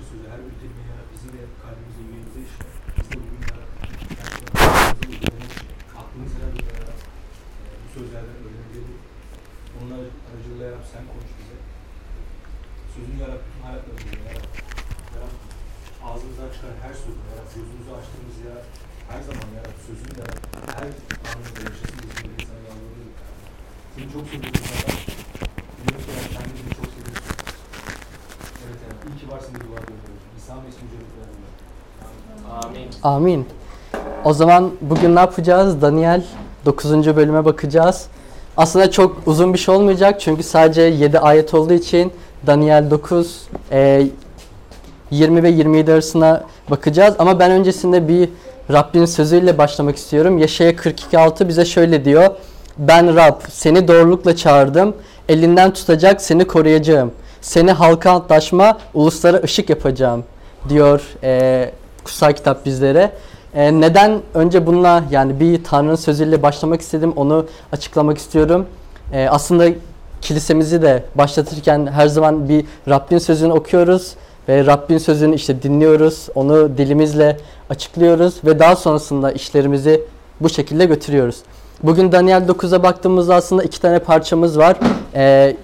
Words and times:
bir 0.00 0.06
sözü, 0.12 0.26
her 0.32 0.40
bir 0.46 0.54
kelime 0.60 0.84
ya 0.92 0.98
bizim 1.12 1.30
de 1.36 1.42
kalbimize, 1.62 2.02
yüreğimize 2.06 2.40
işle. 2.46 2.66
Biz 2.96 3.06
de 3.10 3.14
bugün 3.22 3.42
ya 3.50 3.56
uygulamış, 5.08 5.54
aklımız 6.00 6.32
herhalde 6.36 6.62
ya 6.70 6.78
e, 7.64 7.72
bu 7.82 7.86
sözlerden 7.96 8.36
öğrenebilir. 8.44 8.98
Onlar 9.78 10.00
aracılığıyla 10.28 10.66
ya 10.72 10.78
sen 10.92 11.04
konuş 11.10 11.30
bize. 11.38 11.56
Sözünü 12.94 13.16
ya 13.22 13.28
Rab 13.32 13.42
bütün 13.46 13.62
hayatlarımızda 13.66 14.16
ya 14.28 14.32
Rab. 14.36 14.46
Ya 15.12 15.18
Rab 15.22 15.34
ağzımızdan 16.08 16.50
çıkan 16.54 16.74
her 16.84 16.94
sözü 17.02 17.20
ya 17.28 17.34
Rab 17.38 17.48
gözümüzü 17.54 17.90
açtığımız 17.98 18.38
ya 18.48 18.56
her 19.10 19.20
zaman 19.28 19.48
ya 19.56 19.62
Rab 19.68 19.78
sözünü 19.88 20.14
ya 20.22 20.26
her 20.78 20.90
anımızda 21.28 21.60
yaşasın 21.68 21.98
bizim 22.10 22.30
de 22.32 22.38
sana 22.48 22.60
yalvarıyoruz 22.68 23.14
ya 23.20 23.26
Rab. 23.30 23.38
Seni 23.94 24.06
çok 24.14 24.24
seviyoruz. 24.30 24.66
Biliyoruz 25.78 26.06
ya 26.10 26.14
Rab 26.18 26.28
kendini 26.34 26.72
çok 26.78 26.88
seviyorsun. 26.96 27.36
Evet 28.64 28.78
ya 28.84 28.88
Rab 28.92 29.02
iyi 29.08 29.16
ki 29.20 29.26
varsın 29.32 29.52
bir 29.54 29.60
dua 29.60 29.78
ediyoruz. 29.84 29.90
İsa 29.90 29.90
Mesih 29.90 30.08
ücretler 30.10 30.39
Amin. 32.62 32.88
Amin. 33.02 33.46
O 34.24 34.32
zaman 34.32 34.70
bugün 34.80 35.16
ne 35.16 35.20
yapacağız? 35.20 35.82
Daniel 35.82 36.24
9. 36.66 37.16
bölüme 37.16 37.44
bakacağız. 37.44 38.06
Aslında 38.56 38.90
çok 38.90 39.16
uzun 39.26 39.54
bir 39.54 39.58
şey 39.58 39.74
olmayacak 39.74 40.20
çünkü 40.20 40.42
sadece 40.42 40.82
7 40.82 41.18
ayet 41.18 41.54
olduğu 41.54 41.72
için 41.72 42.12
Daniel 42.46 42.90
9 42.90 43.48
e, 43.72 44.06
20 45.10 45.42
ve 45.42 45.48
27 45.50 45.92
arasına 45.92 46.44
bakacağız. 46.70 47.14
Ama 47.18 47.38
ben 47.38 47.50
öncesinde 47.50 48.08
bir 48.08 48.28
Rabbin 48.72 49.04
sözüyle 49.04 49.58
başlamak 49.58 49.96
istiyorum. 49.96 50.38
Yaşaya 50.38 50.70
42.6 50.70 51.48
bize 51.48 51.64
şöyle 51.64 52.04
diyor. 52.04 52.28
Ben 52.78 53.16
Rab 53.16 53.40
seni 53.48 53.88
doğrulukla 53.88 54.36
çağırdım. 54.36 54.94
Elinden 55.28 55.72
tutacak 55.72 56.22
seni 56.22 56.46
koruyacağım. 56.46 57.12
Seni 57.40 57.72
halka 57.72 58.10
antlaşma, 58.10 58.78
uluslara 58.94 59.36
ışık 59.36 59.70
yapacağım 59.70 60.24
diyor 60.68 61.02
e, 61.22 61.70
kutsal 62.04 62.32
kitap 62.32 62.66
bizlere. 62.66 63.12
E, 63.54 63.80
neden 63.80 64.20
önce 64.34 64.66
bununla 64.66 65.04
yani 65.10 65.40
bir 65.40 65.64
Tanrı'nın 65.64 65.94
sözüyle 65.94 66.42
başlamak 66.42 66.80
istedim 66.80 67.12
onu 67.16 67.46
açıklamak 67.72 68.18
istiyorum. 68.18 68.66
E, 69.12 69.28
aslında 69.28 69.68
kilisemizi 70.20 70.82
de 70.82 71.02
başlatırken 71.14 71.86
her 71.86 72.06
zaman 72.06 72.48
bir 72.48 72.64
Rabbin 72.88 73.18
sözünü 73.18 73.52
okuyoruz 73.52 74.14
ve 74.48 74.66
Rabbin 74.66 74.98
sözünü 74.98 75.34
işte 75.34 75.62
dinliyoruz, 75.62 76.28
onu 76.34 76.78
dilimizle 76.78 77.36
açıklıyoruz 77.70 78.34
ve 78.44 78.58
daha 78.58 78.76
sonrasında 78.76 79.32
işlerimizi 79.32 80.00
bu 80.40 80.48
şekilde 80.48 80.84
götürüyoruz. 80.84 81.36
Bugün 81.82 82.12
Daniel 82.12 82.42
9'a 82.42 82.82
baktığımızda 82.82 83.34
aslında 83.34 83.62
iki 83.62 83.80
tane 83.80 83.98
parçamız 83.98 84.58
var. 84.58 84.76
E, 85.14 85.56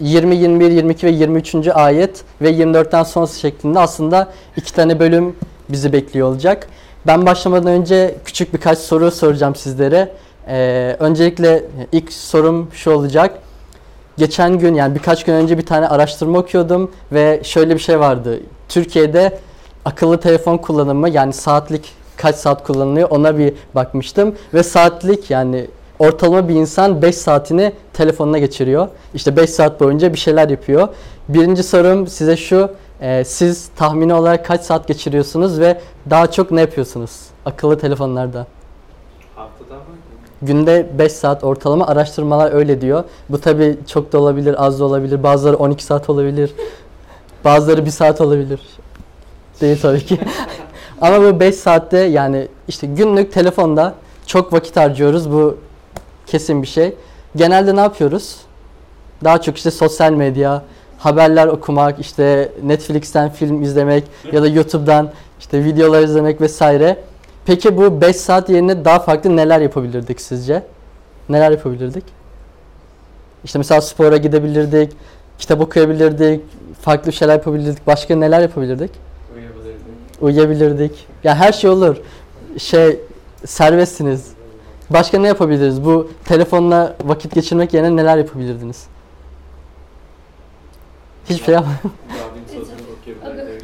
20, 0.00 0.36
21, 0.36 0.70
22 0.70 1.06
ve 1.06 1.10
23. 1.10 1.68
ayet 1.68 2.24
ve 2.42 2.50
24'ten 2.50 3.02
sonrası 3.02 3.40
şeklinde 3.40 3.78
aslında 3.78 4.28
iki 4.56 4.74
tane 4.74 5.00
bölüm 5.00 5.36
bizi 5.68 5.92
bekliyor 5.92 6.28
olacak. 6.28 6.68
Ben 7.06 7.26
başlamadan 7.26 7.66
önce 7.66 8.14
küçük 8.24 8.54
birkaç 8.54 8.78
soru 8.78 9.10
soracağım 9.10 9.54
sizlere. 9.54 10.12
Ee, 10.48 10.96
öncelikle 10.98 11.64
ilk 11.92 12.12
sorum 12.12 12.68
şu 12.72 12.90
olacak. 12.90 13.38
Geçen 14.16 14.58
gün 14.58 14.74
yani 14.74 14.94
birkaç 14.94 15.24
gün 15.24 15.32
önce 15.32 15.58
bir 15.58 15.66
tane 15.66 15.88
araştırma 15.88 16.38
okuyordum 16.38 16.90
ve 17.12 17.40
şöyle 17.44 17.74
bir 17.74 17.80
şey 17.80 18.00
vardı. 18.00 18.40
Türkiye'de 18.68 19.38
akıllı 19.84 20.20
telefon 20.20 20.56
kullanımı 20.56 21.10
yani 21.10 21.32
saatlik 21.32 21.92
kaç 22.16 22.36
saat 22.36 22.66
kullanılıyor 22.66 23.10
ona 23.10 23.38
bir 23.38 23.54
bakmıştım 23.74 24.34
ve 24.54 24.62
saatlik 24.62 25.30
yani 25.30 25.66
ortalama 26.00 26.48
bir 26.48 26.54
insan 26.54 27.02
5 27.02 27.16
saatini 27.16 27.72
telefonuna 27.92 28.38
geçiriyor. 28.38 28.88
İşte 29.14 29.36
5 29.36 29.50
saat 29.50 29.80
boyunca 29.80 30.12
bir 30.12 30.18
şeyler 30.18 30.48
yapıyor. 30.48 30.88
Birinci 31.28 31.62
sorum 31.62 32.06
size 32.06 32.36
şu. 32.36 32.70
e, 33.00 33.24
siz 33.24 33.68
tahmini 33.76 34.14
olarak 34.14 34.46
kaç 34.46 34.62
saat 34.62 34.88
geçiriyorsunuz 34.88 35.60
ve 35.60 35.80
daha 36.10 36.30
çok 36.30 36.50
ne 36.50 36.60
yapıyorsunuz 36.60 37.10
akıllı 37.46 37.78
telefonlarda? 37.78 38.46
Haftada 39.36 39.74
mı? 39.74 39.80
Günde 40.42 40.86
5 40.98 41.12
saat 41.12 41.44
ortalama 41.44 41.86
araştırmalar 41.86 42.52
öyle 42.52 42.80
diyor. 42.80 43.04
Bu 43.28 43.40
tabi 43.40 43.78
çok 43.86 44.12
da 44.12 44.18
olabilir, 44.18 44.66
az 44.66 44.80
da 44.80 44.84
olabilir. 44.84 45.22
Bazıları 45.22 45.56
12 45.56 45.84
saat 45.84 46.10
olabilir. 46.10 46.54
Bazıları 47.44 47.86
1 47.86 47.90
saat 47.90 48.20
olabilir. 48.20 48.60
Değil 49.60 49.78
tabii 49.82 50.06
ki. 50.06 50.18
Ama 51.00 51.22
bu 51.22 51.40
5 51.40 51.54
saatte 51.54 51.98
yani 51.98 52.48
işte 52.68 52.86
günlük 52.86 53.32
telefonda 53.32 53.94
çok 54.26 54.52
vakit 54.52 54.76
harcıyoruz. 54.76 55.32
Bu 55.32 55.56
kesin 56.30 56.62
bir 56.62 56.66
şey. 56.66 56.94
Genelde 57.36 57.76
ne 57.76 57.80
yapıyoruz? 57.80 58.36
Daha 59.24 59.40
çok 59.40 59.56
işte 59.56 59.70
sosyal 59.70 60.12
medya, 60.12 60.62
haberler 60.98 61.46
okumak, 61.46 62.00
işte 62.00 62.52
Netflix'ten 62.62 63.30
film 63.30 63.62
izlemek 63.62 64.04
ya 64.32 64.42
da 64.42 64.46
YouTube'dan 64.46 65.10
işte 65.40 65.64
videolar 65.64 66.02
izlemek 66.02 66.40
vesaire. 66.40 66.96
Peki 67.44 67.76
bu 67.76 68.00
5 68.00 68.16
saat 68.16 68.48
yerine 68.48 68.84
daha 68.84 68.98
farklı 68.98 69.36
neler 69.36 69.60
yapabilirdik 69.60 70.20
sizce? 70.20 70.62
Neler 71.28 71.50
yapabilirdik? 71.50 72.04
İşte 73.44 73.58
mesela 73.58 73.80
spora 73.80 74.16
gidebilirdik, 74.16 74.92
kitap 75.38 75.60
okuyabilirdik, 75.60 76.40
farklı 76.80 77.12
şeyler 77.12 77.32
yapabilirdik. 77.32 77.86
Başka 77.86 78.16
neler 78.16 78.40
yapabilirdik? 78.40 78.90
Uyuyabilirdim. 79.34 79.94
Uyuyabilirdik. 80.20 81.06
Ya 81.24 81.34
her 81.34 81.52
şey 81.52 81.70
olur. 81.70 81.96
Şey 82.58 83.00
serbestsiniz. 83.46 84.26
Başka 84.90 85.18
ne 85.18 85.28
yapabiliriz? 85.28 85.84
Bu 85.84 86.10
telefonla 86.24 86.96
vakit 87.04 87.34
geçirmek 87.34 87.74
yerine 87.74 87.96
neler 87.96 88.18
yapabilirdiniz? 88.18 88.86
Hiçbir 91.28 91.44
şey 91.44 91.54
yap. 91.54 91.64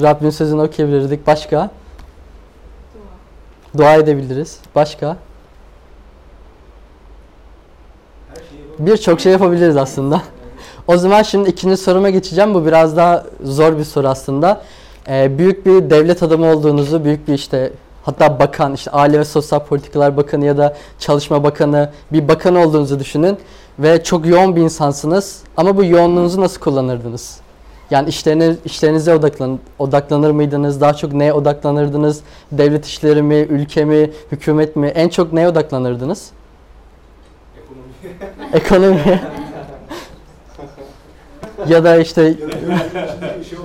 Rabbin 0.03 0.31
sözünü 0.31 0.63
okuyabilirdik. 0.63 1.27
Başka? 1.27 1.71
Dua 3.77 3.95
edebiliriz. 3.95 4.61
Başka? 4.75 5.17
Her 8.29 8.37
şeyi 8.37 8.87
Birçok 8.87 9.21
şey 9.21 9.33
yapabiliriz 9.33 9.77
aslında. 9.77 10.23
O 10.87 10.97
zaman 10.97 11.23
şimdi 11.23 11.51
ikinci 11.51 11.77
soruma 11.77 12.11
geçeceğim. 12.11 12.55
Bu 12.55 12.67
biraz 12.67 12.97
daha 12.97 13.25
zor 13.43 13.79
bir 13.79 13.85
soru 13.85 14.09
aslında. 14.09 14.63
Ee, 15.09 15.39
büyük 15.39 15.67
bir 15.67 15.91
devlet 15.91 16.23
adamı 16.23 16.47
olduğunuzu, 16.47 17.05
büyük 17.05 17.29
bir 17.29 17.35
işte 17.35 17.73
hatta 18.07 18.39
bakan, 18.39 18.75
işte 18.75 18.91
Aile 18.91 19.19
ve 19.19 19.25
Sosyal 19.25 19.61
Politikalar 19.61 20.17
Bakanı 20.17 20.45
ya 20.45 20.57
da 20.57 20.77
Çalışma 20.99 21.45
Bakanı, 21.45 21.91
bir 22.13 22.29
bakan 22.29 22.55
olduğunuzu 22.57 23.01
düşünün. 23.01 23.39
Ve 23.79 24.03
çok 24.05 24.27
yoğun 24.27 24.57
bir 24.57 24.61
insansınız. 24.61 25.43
Ama 25.57 25.77
bu 25.77 25.85
yoğunluğunuzu 25.85 26.41
nasıl 26.41 26.61
kullanırdınız? 26.61 27.41
Yani 27.91 28.09
işlerine, 28.09 28.57
işlerinize 28.65 29.15
odaklan, 29.15 29.59
odaklanır 29.79 30.31
mıydınız? 30.31 30.81
Daha 30.81 30.95
çok 30.95 31.13
neye 31.13 31.33
odaklanırdınız? 31.33 32.21
Devlet 32.53 32.87
işleri 32.87 33.23
mi, 33.23 33.35
ülke 33.35 33.85
mi, 33.85 34.11
hükümet 34.33 34.77
mi? 34.77 34.87
En 34.87 35.09
çok 35.09 35.33
neye 35.33 35.49
odaklanırdınız? 35.49 36.31
ekonomi 38.53 38.53
Ekonomi. 38.53 39.21
ya 41.69 41.85
da 41.85 41.97
işte 41.97 42.23
ya 42.23 42.31
da 42.31 43.39
bir 43.41 43.45
şey 43.45 43.59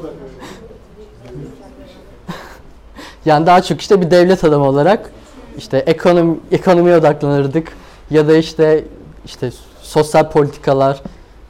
yani 3.26 3.46
daha 3.46 3.62
çok 3.62 3.82
işte 3.82 4.02
bir 4.02 4.12
devlet 4.12 4.44
adamı 4.44 4.66
olarak 4.66 5.12
işte 5.58 5.78
ekonomi 5.78 6.38
ekonomiye 6.52 6.98
odaklanırdık 6.98 7.68
ya 8.12 8.28
da 8.28 8.38
işte 8.38 8.84
işte 9.26 9.52
sosyal 9.82 10.30
politikalar 10.30 11.02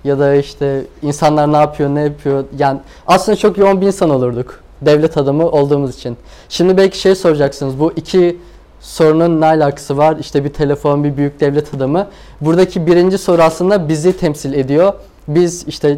ya 0.04 0.20
da 0.20 0.36
işte 0.36 0.82
insanlar 1.02 1.52
ne 1.54 1.58
yapıyor, 1.58 1.90
ne 1.90 2.02
yapıyor. 2.02 2.44
Yani 2.60 2.80
aslında 3.08 3.36
çok 3.36 3.58
yoğun 3.58 3.82
bir 3.82 3.88
insan 3.88 4.10
olurduk. 4.10 4.60
Devlet 4.82 5.18
adamı 5.18 5.50
olduğumuz 5.50 5.96
için. 5.96 6.18
Şimdi 6.50 6.78
belki 6.78 6.98
şey 6.98 7.16
soracaksınız. 7.16 7.80
Bu 7.80 7.92
iki 7.96 8.38
sorunun 8.80 9.42
ne 9.42 9.46
alakası 9.46 9.98
var? 9.98 10.18
İşte 10.20 10.44
bir 10.44 10.54
telefon, 10.54 11.04
bir 11.04 11.18
büyük 11.18 11.40
devlet 11.40 11.74
adamı. 11.74 12.08
Buradaki 12.42 12.88
birinci 12.88 13.18
soru 13.18 13.42
aslında 13.42 13.90
bizi 13.90 14.18
temsil 14.18 14.54
ediyor. 14.54 14.94
Biz 15.28 15.68
işte 15.68 15.98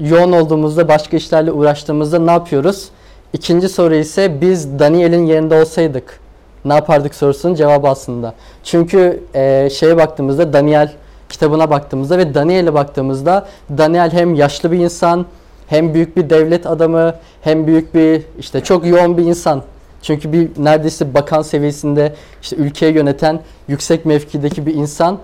yoğun 0.00 0.32
olduğumuzda, 0.32 0.88
başka 0.88 1.16
işlerle 1.16 1.52
uğraştığımızda 1.52 2.18
ne 2.18 2.30
yapıyoruz? 2.30 2.88
İkinci 3.34 3.68
soru 3.68 3.94
ise 3.94 4.40
biz 4.40 4.78
Daniel'in 4.78 5.26
yerinde 5.26 5.54
olsaydık 5.60 6.20
ne 6.64 6.74
yapardık 6.74 7.14
sorusunun 7.14 7.54
cevabı 7.54 7.88
aslında. 7.88 8.34
Çünkü 8.64 9.22
e, 9.34 9.68
şeye 9.72 9.96
baktığımızda 9.96 10.52
Daniel 10.52 10.92
kitabına 11.28 11.70
baktığımızda 11.70 12.18
ve 12.18 12.34
Daniel'e 12.34 12.74
baktığımızda 12.74 13.46
Daniel 13.78 14.12
hem 14.12 14.34
yaşlı 14.34 14.72
bir 14.72 14.78
insan, 14.78 15.26
hem 15.66 15.94
büyük 15.94 16.16
bir 16.16 16.30
devlet 16.30 16.66
adamı, 16.66 17.14
hem 17.42 17.66
büyük 17.66 17.94
bir 17.94 18.22
işte 18.38 18.60
çok 18.60 18.86
yoğun 18.86 19.16
bir 19.18 19.22
insan. 19.22 19.62
Çünkü 20.02 20.32
bir 20.32 20.48
neredeyse 20.58 21.14
bakan 21.14 21.42
seviyesinde 21.42 22.14
işte 22.42 22.56
ülkeyi 22.56 22.94
yöneten 22.94 23.40
yüksek 23.68 24.04
mevkideki 24.06 24.66
bir 24.66 24.74
insan 24.74 25.18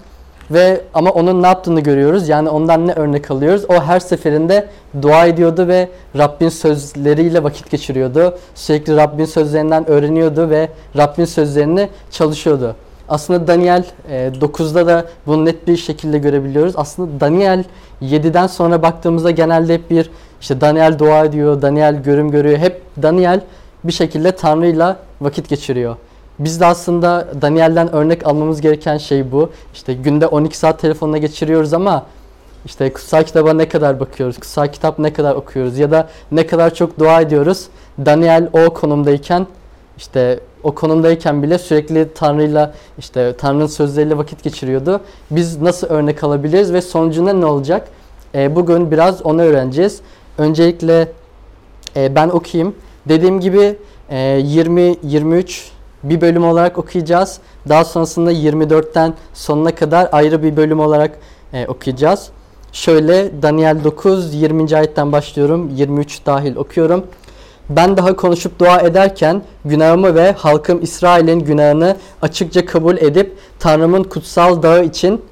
ve 0.51 0.81
ama 0.95 1.11
onun 1.11 1.43
ne 1.43 1.47
yaptığını 1.47 1.81
görüyoruz. 1.81 2.29
Yani 2.29 2.49
ondan 2.49 2.87
ne 2.87 2.93
örnek 2.93 3.31
alıyoruz? 3.31 3.65
O 3.69 3.83
her 3.83 4.01
seferinde 4.01 4.69
dua 5.03 5.27
ediyordu 5.27 5.69
ve 5.69 5.89
Rabbin 6.19 6.49
sözleriyle 6.49 7.43
vakit 7.43 7.71
geçiriyordu. 7.71 8.39
Sürekli 8.55 8.97
Rabbin 8.97 9.25
sözlerinden 9.25 9.91
öğreniyordu 9.91 10.51
ve 10.51 10.69
Rabbin 10.97 11.25
sözlerini 11.25 11.89
çalışıyordu. 12.11 12.77
Aslında 13.09 13.47
Daniel 13.47 13.85
e, 14.11 14.33
9'da 14.41 14.87
da 14.87 15.05
bunu 15.27 15.45
net 15.45 15.69
bir 15.69 15.77
şekilde 15.77 16.19
görebiliyoruz. 16.19 16.73
Aslında 16.77 17.21
Daniel 17.21 17.65
7'den 18.03 18.47
sonra 18.47 18.83
baktığımızda 18.83 19.31
genelde 19.31 19.75
hep 19.75 19.91
bir 19.91 20.11
İşte 20.41 20.61
Daniel 20.61 20.99
dua 20.99 21.25
ediyor, 21.25 21.63
Daniel 21.63 22.03
görüm 22.03 22.31
görüyor. 22.31 22.59
Hep 22.59 22.83
Daniel 23.03 23.41
bir 23.85 23.93
şekilde 23.93 24.33
Tanrı'yla 24.33 24.97
vakit 25.21 25.49
geçiriyor. 25.49 25.97
Biz 26.41 26.61
de 26.61 26.67
aslında 26.67 27.29
Daniel'den 27.43 27.93
örnek 27.95 28.27
almamız 28.27 28.61
gereken 28.61 28.99
şey 28.99 29.33
bu. 29.33 29.51
İşte 29.75 29.95
günde 29.95 30.27
12 30.27 30.59
saat 30.59 30.79
telefonla 30.79 31.19
geçiriyoruz 31.19 31.73
ama 31.75 32.07
işte 32.65 32.93
kutsal 32.93 33.23
kitaba 33.23 33.53
ne 33.53 33.69
kadar 33.69 34.01
bakıyoruz, 34.01 34.37
kutsal 34.39 34.67
kitap 34.67 34.99
ne 34.99 35.13
kadar 35.13 35.35
okuyoruz 35.35 35.79
ya 35.79 35.91
da 35.91 36.09
ne 36.33 36.47
kadar 36.47 36.75
çok 36.75 36.99
dua 36.99 37.21
ediyoruz. 37.21 37.67
Daniel 38.07 38.49
o 38.53 38.75
konumdayken 38.75 39.47
işte 39.97 40.41
o 40.63 40.75
konumdayken 40.75 41.43
bile 41.43 41.59
sürekli 41.59 42.09
Tanrı'yla 42.15 42.75
işte 42.99 43.37
Tanrı'nın 43.37 43.67
sözleriyle 43.67 44.19
vakit 44.19 44.43
geçiriyordu. 44.43 45.01
Biz 45.31 45.63
nasıl 45.63 45.87
örnek 45.87 46.25
alabiliriz 46.25 46.73
ve 46.73 46.83
sonucunda 46.83 47.33
ne 47.33 47.47
olacak? 47.47 47.89
E, 48.35 48.57
bugün 48.57 48.91
biraz 48.91 49.23
onu 49.23 49.43
öğreneceğiz. 49.43 50.01
Öncelikle 50.39 51.13
e, 51.97 52.15
ben 52.15 52.29
okuyayım. 52.29 52.75
Dediğim 53.09 53.41
gibi 53.41 53.77
e, 54.11 54.17
20-23 54.17 55.71
bir 56.03 56.21
bölüm 56.21 56.45
olarak 56.45 56.79
okuyacağız. 56.79 57.39
Daha 57.69 57.85
sonrasında 57.85 58.33
24'ten 58.33 59.15
sonuna 59.35 59.75
kadar 59.75 60.09
ayrı 60.13 60.43
bir 60.43 60.57
bölüm 60.57 60.81
olarak 60.81 61.19
e, 61.53 61.67
okuyacağız. 61.67 62.29
Şöyle 62.73 63.43
Daniel 63.43 63.85
9 63.85 64.35
20. 64.35 64.77
ayetten 64.77 65.13
başlıyorum. 65.13 65.71
23 65.75 66.27
dahil 66.27 66.57
okuyorum. 66.57 67.07
Ben 67.71 67.97
daha 67.97 68.17
konuşup 68.17 68.59
dua 68.59 68.81
ederken 68.81 69.43
günahımı 69.65 70.15
ve 70.15 70.33
halkım 70.33 70.83
İsrail'in 70.83 71.41
günahını 71.41 71.97
açıkça 72.23 72.67
kabul 72.67 72.97
edip 72.97 73.37
Tanrım'ın 73.59 74.03
kutsal 74.03 74.63
dağı 74.63 74.85
için 74.85 75.23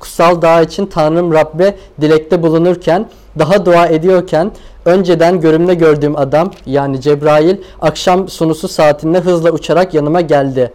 kutsal 0.00 0.42
dağ 0.42 0.62
için 0.62 0.86
Tanrım 0.86 1.32
Rabbe 1.32 1.76
dilekte 2.00 2.42
bulunurken 2.42 3.08
daha 3.38 3.66
dua 3.66 3.86
ediyorken 3.86 4.50
önceden 4.88 5.40
görümde 5.40 5.74
gördüğüm 5.74 6.16
adam 6.16 6.50
yani 6.66 7.00
Cebrail 7.00 7.56
akşam 7.80 8.28
sunusu 8.28 8.68
saatinde 8.68 9.20
hızla 9.20 9.50
uçarak 9.50 9.94
yanıma 9.94 10.20
geldi. 10.20 10.72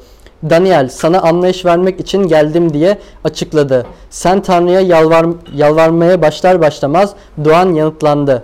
Daniel 0.49 0.89
sana 0.89 1.21
anlayış 1.21 1.65
vermek 1.65 1.99
için 1.99 2.27
geldim 2.27 2.73
diye 2.73 2.97
açıkladı. 3.23 3.85
Sen 4.09 4.41
Tanrı'ya 4.41 4.79
yalvar, 4.79 5.25
yalvarmaya 5.55 6.21
başlar 6.21 6.61
başlamaz 6.61 7.13
duan 7.43 7.73
yanıtlandı. 7.73 8.43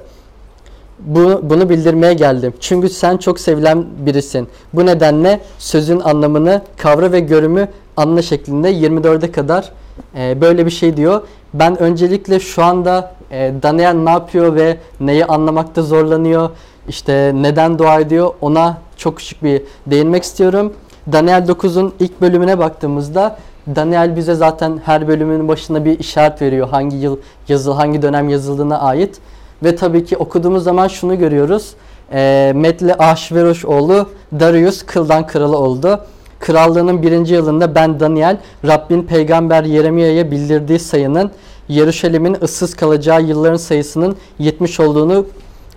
Bu, 1.00 1.40
bunu 1.44 1.70
bildirmeye 1.70 2.14
geldim. 2.14 2.54
Çünkü 2.60 2.90
sen 2.90 3.18
çok 3.18 3.40
sevilen 3.40 3.86
birisin. 4.06 4.48
Bu 4.74 4.86
nedenle 4.86 5.40
sözün 5.58 6.00
anlamını, 6.00 6.62
kavra 6.78 7.12
ve 7.12 7.20
görümü 7.20 7.68
anla 7.98 8.22
şeklinde 8.22 8.72
24'e 8.72 9.32
kadar 9.32 9.72
e, 10.18 10.42
böyle 10.42 10.66
bir 10.66 10.72
şey 10.72 10.98
diyor. 10.98 11.22
Ben 11.54 11.82
öncelikle 11.82 12.40
şu 12.40 12.64
anda 12.64 13.12
e, 13.32 13.54
Daniel 13.64 13.94
ne 13.94 14.10
yapıyor 14.10 14.56
ve 14.56 14.78
neyi 15.00 15.26
anlamakta 15.26 15.82
zorlanıyor, 15.82 16.50
işte 16.88 17.32
neden 17.36 17.80
dua 17.80 18.00
ediyor 18.00 18.32
ona 18.42 18.78
çok 18.98 19.18
küçük 19.18 19.44
bir 19.44 19.62
değinmek 19.88 20.24
istiyorum. 20.24 20.74
Daniel 21.12 21.46
9'un 21.48 21.94
ilk 22.00 22.22
bölümüne 22.22 22.60
baktığımızda 22.60 23.38
Daniel 23.76 24.16
bize 24.16 24.36
zaten 24.36 24.82
her 24.86 25.08
bölümün 25.08 25.48
başında 25.48 25.86
bir 25.86 26.00
işaret 26.00 26.42
veriyor 26.42 26.70
hangi 26.70 26.98
yıl 26.98 27.18
yazıl, 27.48 27.74
hangi 27.74 28.02
dönem 28.02 28.30
yazıldığına 28.30 28.80
ait. 28.80 29.20
Ve 29.64 29.76
tabii 29.76 30.06
ki 30.06 30.18
okuduğumuz 30.18 30.64
zaman 30.64 30.88
şunu 30.88 31.20
görüyoruz. 31.20 31.74
E, 32.14 32.52
Metli 32.56 32.94
Ahşveroş 32.94 33.66
oğlu 33.66 34.10
Darius 34.40 34.84
kıldan 34.84 35.28
kralı 35.28 35.58
oldu. 35.58 36.06
Krallığının 36.40 37.02
birinci 37.02 37.34
yılında 37.34 37.76
ben 37.76 38.00
Daniel, 38.00 38.38
Rabbin 38.68 39.04
peygamber 39.04 39.64
Yeremiya'ya 39.64 40.32
bildirdiği 40.32 40.80
sayının 40.80 41.32
Yeruşalim'in 41.68 42.38
ıssız 42.42 42.76
kalacağı 42.76 43.22
yılların 43.22 43.58
sayısının 43.58 44.16
70 44.40 44.80
olduğunu 44.80 45.26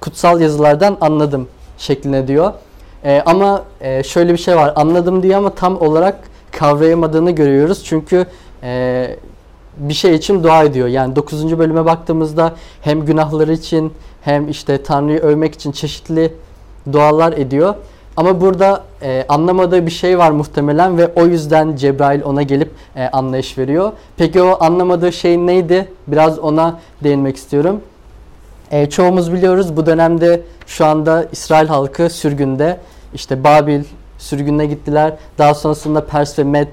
kutsal 0.00 0.40
yazılardan 0.40 0.96
anladım 1.00 1.48
şeklinde 1.78 2.28
diyor. 2.28 2.52
E, 3.04 3.22
ama 3.26 3.62
e, 3.80 4.02
şöyle 4.02 4.32
bir 4.32 4.38
şey 4.38 4.56
var 4.56 4.72
anladım 4.76 5.22
diyor 5.22 5.38
ama 5.38 5.54
tam 5.54 5.80
olarak 5.80 6.18
kavrayamadığını 6.52 7.30
görüyoruz. 7.30 7.84
Çünkü 7.84 8.26
e, 8.62 9.16
bir 9.76 9.94
şey 9.94 10.14
için 10.14 10.44
dua 10.44 10.64
ediyor. 10.64 10.88
Yani 10.88 11.16
9. 11.16 11.58
bölüme 11.58 11.84
baktığımızda 11.84 12.52
hem 12.80 13.04
günahları 13.04 13.52
için 13.52 13.92
hem 14.22 14.48
işte 14.48 14.82
Tanrı'yı 14.82 15.18
övmek 15.18 15.54
için 15.54 15.72
çeşitli 15.72 16.32
dualar 16.92 17.32
ediyor. 17.32 17.74
Ama 18.16 18.40
burada 18.40 18.82
e, 19.02 19.24
anlamadığı 19.28 19.86
bir 19.86 19.90
şey 19.90 20.18
var 20.18 20.30
muhtemelen 20.30 20.98
ve 20.98 21.10
o 21.16 21.26
yüzden 21.26 21.76
Cebrail 21.76 22.22
ona 22.22 22.42
gelip 22.42 22.70
e, 22.96 23.08
anlayış 23.08 23.58
veriyor. 23.58 23.92
Peki 24.16 24.42
o 24.42 24.64
anlamadığı 24.64 25.12
şey 25.12 25.38
neydi? 25.38 25.88
Biraz 26.06 26.38
ona 26.38 26.78
değinmek 27.04 27.36
istiyorum. 27.36 27.80
E, 28.70 28.90
çoğumuz 28.90 29.32
biliyoruz 29.32 29.76
bu 29.76 29.86
dönemde 29.86 30.40
şu 30.66 30.86
anda 30.86 31.26
İsrail 31.32 31.68
halkı 31.68 32.10
sürgünde. 32.10 32.78
İşte 33.14 33.44
Babil 33.44 33.84
sürgününe 34.18 34.66
gittiler. 34.66 35.12
Daha 35.38 35.54
sonrasında 35.54 36.06
Pers 36.06 36.38
ve 36.38 36.44
Med 36.44 36.68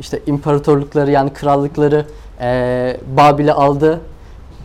işte 0.00 0.20
imparatorlukları 0.26 1.10
yani 1.10 1.32
krallıkları 1.32 2.06
e, 2.40 2.96
Babil'i 3.16 3.52
aldı. 3.52 4.00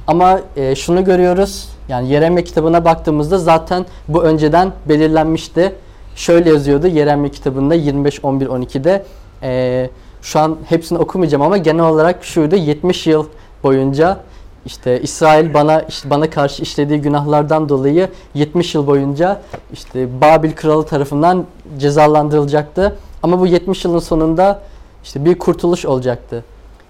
Ama 0.07 0.39
e, 0.55 0.75
şunu 0.75 1.05
görüyoruz. 1.05 1.69
Yani 1.89 2.09
Yeremye 2.09 2.43
kitabına 2.43 2.85
baktığımızda 2.85 3.37
zaten 3.37 3.85
bu 4.07 4.23
önceden 4.23 4.71
belirlenmişti. 4.89 5.75
Şöyle 6.17 6.49
yazıyordu 6.49 6.87
Yeremye 6.87 7.29
kitabında 7.29 7.75
25 7.75 8.23
11 8.23 8.47
12'de. 8.47 9.05
E, 9.43 9.89
şu 10.21 10.39
an 10.39 10.57
hepsini 10.69 10.97
okumayacağım 10.97 11.41
ama 11.41 11.57
genel 11.57 11.85
olarak 11.85 12.25
şuydu 12.25 12.55
70 12.55 13.07
yıl 13.07 13.25
boyunca 13.63 14.17
işte 14.65 15.01
İsrail 15.01 15.53
bana 15.53 15.81
işte 15.81 16.09
bana 16.09 16.29
karşı 16.29 16.63
işlediği 16.63 17.01
günahlardan 17.01 17.69
dolayı 17.69 18.09
70 18.33 18.75
yıl 18.75 18.87
boyunca 18.87 19.41
işte 19.73 20.21
Babil 20.21 20.51
kralı 20.51 20.85
tarafından 20.85 21.45
cezalandırılacaktı. 21.77 22.97
Ama 23.23 23.39
bu 23.39 23.47
70 23.47 23.85
yılın 23.85 23.99
sonunda 23.99 24.61
işte 25.03 25.25
bir 25.25 25.39
kurtuluş 25.39 25.85
olacaktı. 25.85 26.43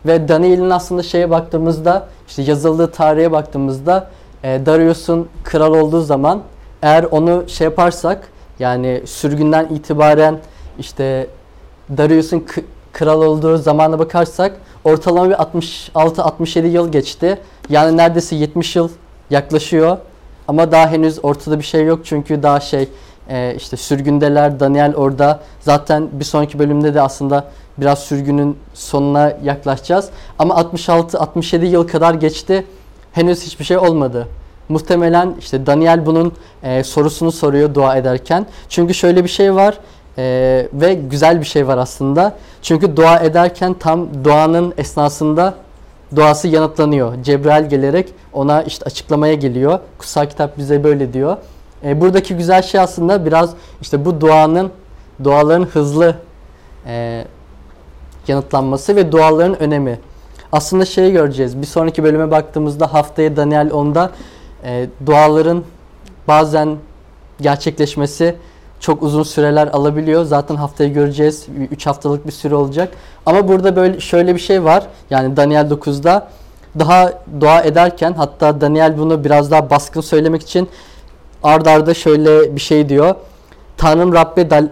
Ve 0.05 0.27
Daniel'in 0.27 0.69
aslında 0.69 1.03
şeye 1.03 1.29
baktığımızda 1.29 2.07
işte 2.27 2.41
yazıldığı 2.41 2.91
tarihe 2.91 3.31
baktığımızda 3.31 4.09
e, 4.43 4.61
Darius'un 4.65 5.27
kral 5.43 5.73
olduğu 5.73 6.01
zaman 6.01 6.41
eğer 6.81 7.03
onu 7.03 7.43
şey 7.47 7.65
yaparsak 7.65 8.29
yani 8.59 9.01
sürgünden 9.05 9.65
itibaren 9.65 10.39
işte 10.79 11.27
Darius'un 11.97 12.45
kral 12.93 13.21
olduğu 13.21 13.57
zamana 13.57 13.99
bakarsak 13.99 14.57
ortalama 14.83 15.29
bir 15.29 15.35
66-67 15.35 16.67
yıl 16.67 16.91
geçti. 16.91 17.39
Yani 17.69 17.97
neredeyse 17.97 18.35
70 18.35 18.75
yıl 18.75 18.89
yaklaşıyor. 19.29 19.97
Ama 20.47 20.71
daha 20.71 20.89
henüz 20.89 21.19
ortada 21.23 21.59
bir 21.59 21.63
şey 21.63 21.85
yok 21.85 21.99
çünkü 22.03 22.43
daha 22.43 22.59
şey 22.59 22.89
e, 23.29 23.53
işte 23.57 23.77
sürgündeler. 23.77 24.59
Daniel 24.59 24.95
orada. 24.95 25.39
Zaten 25.59 26.09
bir 26.11 26.25
sonraki 26.25 26.59
bölümde 26.59 26.93
de 26.93 27.01
aslında 27.01 27.45
biraz 27.77 27.99
sürgünün 27.99 28.57
sonuna 28.73 29.37
yaklaşacağız. 29.43 30.09
Ama 30.39 30.53
66-67 30.53 31.65
yıl 31.65 31.87
kadar 31.87 32.13
geçti. 32.13 32.65
Henüz 33.11 33.45
hiçbir 33.45 33.65
şey 33.65 33.77
olmadı. 33.77 34.27
Muhtemelen 34.69 35.35
işte 35.39 35.65
Daniel 35.65 36.05
bunun 36.05 36.33
e, 36.63 36.83
sorusunu 36.83 37.31
soruyor 37.31 37.75
dua 37.75 37.95
ederken. 37.95 38.45
Çünkü 38.69 38.93
şöyle 38.93 39.23
bir 39.23 39.29
şey 39.29 39.55
var 39.55 39.77
e, 40.17 40.67
ve 40.73 40.93
güzel 40.93 41.39
bir 41.39 41.45
şey 41.45 41.67
var 41.67 41.77
aslında. 41.77 42.37
Çünkü 42.61 42.97
dua 42.97 43.19
ederken 43.19 43.73
tam 43.73 44.23
duanın 44.23 44.73
esnasında 44.77 45.53
duası 46.15 46.47
yanıtlanıyor. 46.47 47.23
Cebrail 47.23 47.69
gelerek 47.69 48.13
ona 48.33 48.63
işte 48.63 48.85
açıklamaya 48.85 49.33
geliyor. 49.33 49.79
Kutsal 49.97 50.25
kitap 50.25 50.57
bize 50.57 50.83
böyle 50.83 51.13
diyor. 51.13 51.37
E, 51.83 52.01
buradaki 52.01 52.37
güzel 52.37 52.61
şey 52.61 52.81
aslında 52.81 53.25
biraz 53.25 53.49
işte 53.81 54.05
bu 54.05 54.21
duanın 54.21 54.71
duaların 55.23 55.65
hızlı 55.65 56.15
e, 56.85 57.25
yanıtlanması 58.27 58.95
ve 58.95 59.11
duaların 59.11 59.61
önemi. 59.61 59.99
Aslında 60.51 60.85
şeyi 60.85 61.11
göreceğiz. 61.11 61.61
Bir 61.61 61.67
sonraki 61.67 62.03
bölüme 62.03 62.31
baktığımızda 62.31 62.93
haftaya 62.93 63.35
Daniel 63.35 63.67
10'da 63.67 64.11
e, 64.63 64.87
duaların 65.05 65.63
bazen 66.27 66.77
gerçekleşmesi 67.41 68.35
çok 68.79 69.03
uzun 69.03 69.23
süreler 69.23 69.67
alabiliyor. 69.67 70.23
Zaten 70.23 70.55
haftaya 70.55 70.89
göreceğiz. 70.89 71.47
3 71.71 71.85
haftalık 71.85 72.27
bir 72.27 72.31
süre 72.31 72.55
olacak. 72.55 72.93
Ama 73.25 73.47
burada 73.47 73.75
böyle 73.75 73.99
şöyle 73.99 74.35
bir 74.35 74.39
şey 74.39 74.63
var. 74.63 74.87
Yani 75.09 75.37
Daniel 75.37 75.71
9'da 75.71 76.27
daha 76.79 77.13
dua 77.41 77.61
ederken 77.61 78.13
hatta 78.13 78.61
Daniel 78.61 78.97
bunu 78.97 79.23
biraz 79.23 79.51
daha 79.51 79.69
baskın 79.69 80.01
söylemek 80.01 80.41
için 80.41 80.69
ard 81.43 81.65
arda 81.65 81.93
şöyle 81.93 82.55
bir 82.55 82.61
şey 82.61 82.89
diyor. 82.89 83.15
Tanrım 83.77 84.13
Rabbe 84.13 84.49
dal, 84.49 84.67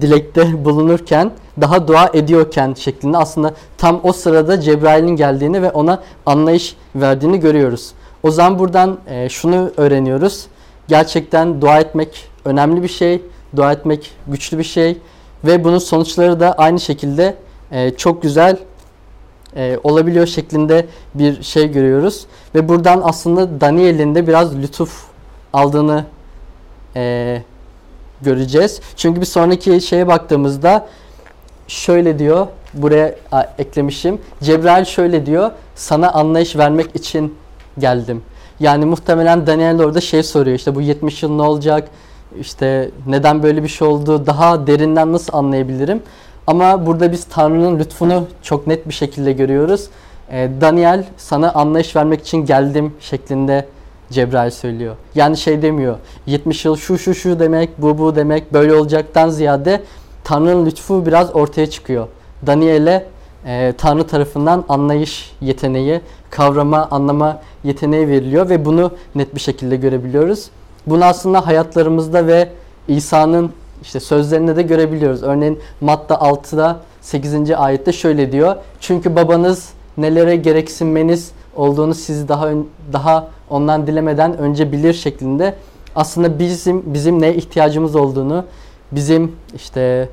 dilekte 0.00 0.64
bulunurken 0.64 1.30
daha 1.60 1.88
dua 1.88 2.10
ediyorken 2.14 2.74
şeklinde 2.74 3.16
aslında 3.16 3.54
tam 3.78 4.00
o 4.02 4.12
sırada 4.12 4.60
Cebrail'in 4.60 5.16
geldiğini 5.16 5.62
ve 5.62 5.70
ona 5.70 6.02
anlayış 6.26 6.76
verdiğini 6.94 7.40
görüyoruz. 7.40 7.92
O 8.22 8.30
zaman 8.30 8.58
buradan 8.58 8.98
e, 9.06 9.28
şunu 9.28 9.72
öğreniyoruz. 9.76 10.46
Gerçekten 10.88 11.60
dua 11.60 11.80
etmek 11.80 12.28
önemli 12.44 12.82
bir 12.82 12.88
şey. 12.88 13.22
Dua 13.56 13.72
etmek 13.72 14.10
güçlü 14.26 14.58
bir 14.58 14.64
şey. 14.64 14.98
Ve 15.44 15.64
bunun 15.64 15.78
sonuçları 15.78 16.40
da 16.40 16.52
aynı 16.52 16.80
şekilde 16.80 17.34
e, 17.72 17.90
çok 17.90 18.22
güzel 18.22 18.56
e, 19.56 19.78
olabiliyor 19.82 20.26
şeklinde 20.26 20.86
bir 21.14 21.42
şey 21.42 21.72
görüyoruz. 21.72 22.26
Ve 22.54 22.68
buradan 22.68 23.02
aslında 23.04 23.60
Daniel'in 23.60 24.14
de 24.14 24.26
biraz 24.26 24.56
lütuf 24.56 25.04
aldığını 25.52 26.04
e, 26.96 27.42
göreceğiz. 28.22 28.80
Çünkü 28.96 29.20
bir 29.20 29.26
sonraki 29.26 29.80
şeye 29.80 30.06
baktığımızda 30.06 30.86
şöyle 31.68 32.18
diyor. 32.18 32.46
Buraya 32.74 33.14
eklemişim. 33.58 34.20
Cebrail 34.42 34.84
şöyle 34.84 35.26
diyor. 35.26 35.50
Sana 35.74 36.12
anlayış 36.12 36.56
vermek 36.56 36.96
için 36.96 37.34
geldim. 37.78 38.22
Yani 38.60 38.84
muhtemelen 38.84 39.46
Daniel 39.46 39.82
orada 39.82 40.00
şey 40.00 40.22
soruyor. 40.22 40.56
İşte 40.56 40.74
bu 40.74 40.80
70 40.80 41.22
yıl 41.22 41.30
ne 41.30 41.42
olacak? 41.42 41.88
İşte 42.40 42.90
neden 43.06 43.42
böyle 43.42 43.62
bir 43.62 43.68
şey 43.68 43.88
oldu? 43.88 44.26
Daha 44.26 44.66
derinden 44.66 45.12
nasıl 45.12 45.36
anlayabilirim? 45.36 46.02
Ama 46.46 46.86
burada 46.86 47.12
biz 47.12 47.24
Tanrı'nın 47.24 47.78
lütfunu 47.78 48.26
çok 48.42 48.66
net 48.66 48.88
bir 48.88 48.94
şekilde 48.94 49.32
görüyoruz. 49.32 49.88
Ee, 50.30 50.50
Daniel 50.60 51.04
sana 51.16 51.52
anlayış 51.52 51.96
vermek 51.96 52.20
için 52.20 52.38
geldim 52.38 52.94
şeklinde 53.00 53.66
Cebrail 54.10 54.50
söylüyor. 54.50 54.96
Yani 55.14 55.36
şey 55.36 55.62
demiyor. 55.62 55.96
70 56.26 56.64
yıl 56.64 56.76
şu 56.76 56.98
şu 56.98 57.14
şu 57.14 57.38
demek, 57.38 57.82
bu 57.82 57.98
bu 57.98 58.16
demek, 58.16 58.52
böyle 58.52 58.74
olacaktan 58.74 59.28
ziyade 59.28 59.82
Tanrı'nın 60.24 60.66
lütfu 60.66 61.06
biraz 61.06 61.36
ortaya 61.36 61.70
çıkıyor. 61.70 62.08
Daniel'e 62.46 63.06
e, 63.46 63.74
Tanrı 63.78 64.06
tarafından 64.06 64.64
anlayış 64.68 65.32
yeteneği, 65.40 66.00
kavrama, 66.30 66.88
anlama 66.90 67.40
yeteneği 67.64 68.08
veriliyor 68.08 68.48
ve 68.48 68.64
bunu 68.64 68.92
net 69.14 69.34
bir 69.34 69.40
şekilde 69.40 69.76
görebiliyoruz. 69.76 70.50
Bunu 70.86 71.04
aslında 71.04 71.46
hayatlarımızda 71.46 72.26
ve 72.26 72.48
İsa'nın 72.88 73.52
işte 73.82 74.00
sözlerinde 74.00 74.56
de 74.56 74.62
görebiliyoruz. 74.62 75.22
Örneğin 75.22 75.58
Matta 75.80 76.14
6'da 76.14 76.80
8. 77.00 77.50
ayette 77.50 77.92
şöyle 77.92 78.32
diyor. 78.32 78.56
Çünkü 78.80 79.16
babanız 79.16 79.70
nelere 79.96 80.36
gereksinmeniz 80.36 81.30
olduğunu 81.56 81.94
siz 81.94 82.28
daha 82.28 82.48
daha 82.92 83.28
ondan 83.50 83.86
dilemeden 83.86 84.38
önce 84.38 84.72
bilir 84.72 84.92
şeklinde 84.92 85.54
aslında 85.94 86.38
bizim 86.38 86.94
bizim 86.94 87.20
neye 87.22 87.34
ihtiyacımız 87.34 87.96
olduğunu, 87.96 88.44
bizim 88.92 89.32
işte 89.56 90.08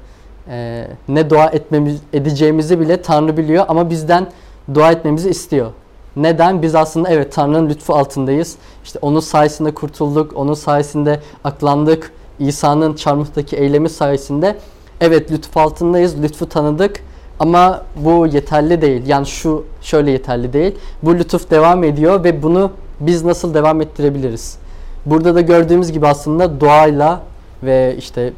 e, 0.50 0.88
ne 1.08 1.30
dua 1.30 1.46
etmemiz 1.46 2.02
edeceğimizi 2.14 2.80
bile 2.80 3.02
Tanrı 3.02 3.38
biliyor 3.38 3.66
ama 3.68 3.90
bizden 3.90 4.28
dua 4.74 4.92
etmemizi 4.92 5.30
istiyor. 5.30 5.72
Neden? 6.16 6.62
Biz 6.62 6.76
aslında 6.76 7.10
evet 7.10 7.34
Tanrı'nın 7.34 7.70
lütfu 7.70 7.94
altındayız. 7.94 8.56
İşte 8.84 9.00
onun 9.02 9.20
sayesinde 9.20 9.72
kurtulduk, 9.72 10.32
onun 10.36 10.54
sayesinde 10.54 11.20
aklandık. 11.44 12.12
İsa'nın 12.40 12.94
çarmıhtaki 12.94 13.56
eylemi 13.56 13.90
sayesinde 13.90 14.58
evet 15.02 15.32
lütfu 15.32 15.60
altındayız, 15.60 16.24
lütfu 16.24 16.50
tanıdık. 16.50 17.04
Ama 17.40 17.84
bu 17.96 18.28
yeterli 18.28 18.82
değil. 18.82 19.08
Yani 19.08 19.26
şu 19.26 19.66
şöyle 19.82 20.12
yeterli 20.12 20.54
değil. 20.54 20.76
Bu 21.04 21.16
lütuf 21.16 21.52
devam 21.52 21.84
ediyor 21.84 22.24
ve 22.24 22.44
bunu 22.44 22.72
biz 23.00 23.24
nasıl 23.24 23.54
devam 23.54 23.82
ettirebiliriz? 23.82 24.58
Burada 25.06 25.36
da 25.36 25.42
gördüğümüz 25.42 25.92
gibi 25.92 26.08
aslında 26.08 26.62
doğayla 26.62 27.22
ve 27.64 27.96
işte 27.98 28.34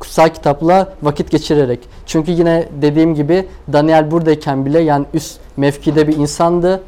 kutsal 0.00 0.28
kitapla 0.28 0.92
vakit 1.02 1.30
geçirerek. 1.30 1.80
Çünkü 2.06 2.30
yine 2.30 2.68
dediğim 2.82 3.14
gibi 3.14 3.46
Daniel 3.72 4.10
buradayken 4.10 4.66
bile 4.66 4.80
yani 4.80 5.06
üst 5.14 5.40
mevkide 5.56 6.08
bir 6.08 6.16
insandı 6.16 6.82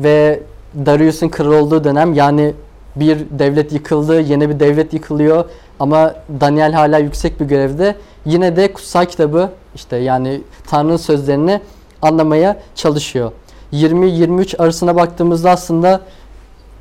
ve 0.00 0.40
Darius'un 0.86 1.28
kral 1.28 1.52
olduğu 1.52 1.84
dönem 1.84 2.14
yani 2.14 2.54
bir 2.96 3.18
devlet 3.30 3.72
yıkıldı, 3.72 4.20
yeni 4.20 4.48
bir 4.48 4.60
devlet 4.60 4.92
yıkılıyor 4.92 5.44
ama 5.80 6.14
Daniel 6.40 6.72
hala 6.72 6.98
yüksek 6.98 7.40
bir 7.40 7.44
görevde. 7.44 7.96
Yine 8.26 8.56
de 8.56 8.72
kutsal 8.72 9.04
kitabı 9.04 9.50
işte 9.74 9.96
yani 9.96 10.40
Tanrı'nın 10.66 10.96
sözlerini 10.96 11.60
anlamaya 12.02 12.60
çalışıyor. 12.74 13.32
20-23 13.72 14.62
arasına 14.62 14.96
baktığımızda 14.96 15.50
aslında 15.50 16.00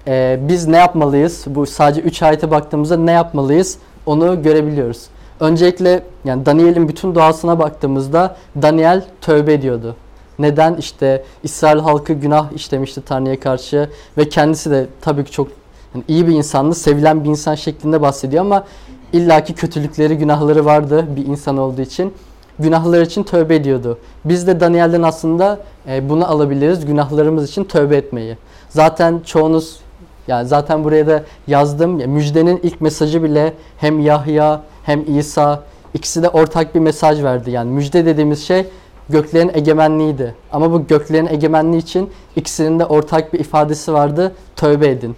e, 0.08 0.40
biz 0.42 0.68
ne 0.68 0.78
yapmalıyız? 0.78 1.44
Bu 1.48 1.66
sadece 1.66 2.02
3 2.02 2.24
ayete 2.24 2.52
baktığımızda 2.52 2.98
ne 2.98 3.12
yapmalıyız? 3.12 3.78
Onu 4.06 4.44
görebiliyoruz. 4.44 5.08
Öncelikle 5.42 6.04
yani 6.26 6.46
Daniel'in 6.46 6.88
bütün 6.88 7.16
doğasına 7.16 7.60
baktığımızda 7.60 8.36
Daniel 8.62 9.06
tövbe 9.22 9.54
ediyordu. 9.54 9.96
Neden? 10.40 10.76
İşte 10.76 11.24
İsrail 11.44 11.80
halkı 11.80 12.14
günah 12.14 12.52
işlemişti 12.52 13.02
Tanrı'ya 13.02 13.40
karşı 13.40 13.90
ve 14.18 14.30
kendisi 14.30 14.72
de 14.72 14.88
tabii 15.02 15.24
ki 15.24 15.32
çok 15.32 15.48
yani 15.96 16.04
iyi 16.08 16.28
bir 16.28 16.34
insandı, 16.34 16.76
sevilen 16.76 17.24
bir 17.24 17.30
insan 17.30 17.56
şeklinde 17.56 18.02
bahsediyor 18.02 18.46
ama 18.46 18.66
illaki 19.14 19.54
kötülükleri, 19.54 20.18
günahları 20.18 20.66
vardı 20.66 21.06
bir 21.16 21.26
insan 21.26 21.58
olduğu 21.58 21.82
için. 21.82 22.14
Günahlar 22.60 23.02
için 23.02 23.24
tövbe 23.24 23.56
ediyordu. 23.56 23.98
Biz 24.26 24.48
de 24.48 24.60
Daniel'den 24.60 25.02
aslında 25.02 25.60
e, 25.88 26.10
bunu 26.10 26.32
alabiliriz, 26.32 26.86
günahlarımız 26.86 27.50
için 27.50 27.64
tövbe 27.64 27.98
etmeyi. 27.98 28.38
Zaten 28.70 29.22
çoğunuz 29.26 29.80
yani 30.28 30.48
zaten 30.48 30.84
buraya 30.84 31.08
da 31.08 31.24
yazdım. 31.48 32.00
Ya, 32.00 32.08
müjdenin 32.08 32.60
ilk 32.64 32.82
mesajı 32.82 33.24
bile 33.24 33.54
hem 33.78 34.00
Yahya 34.00 34.62
hem 34.84 35.18
İsa 35.18 35.64
ikisi 35.94 36.24
de 36.24 36.30
ortak 36.30 36.76
bir 36.76 36.80
mesaj 36.80 37.24
verdi. 37.24 37.52
Yani 37.52 37.72
müjde 37.72 38.06
dediğimiz 38.06 38.48
şey 38.48 38.66
göklerin 39.10 39.52
egemenliğiydi. 39.54 40.36
Ama 40.52 40.72
bu 40.72 40.88
göklerin 40.88 41.28
egemenliği 41.28 41.82
için 41.82 42.10
ikisinin 42.36 42.80
de 42.80 42.86
ortak 42.86 43.34
bir 43.34 43.40
ifadesi 43.40 43.94
vardı. 43.94 44.36
Tövbe 44.56 44.88
edin. 44.88 45.16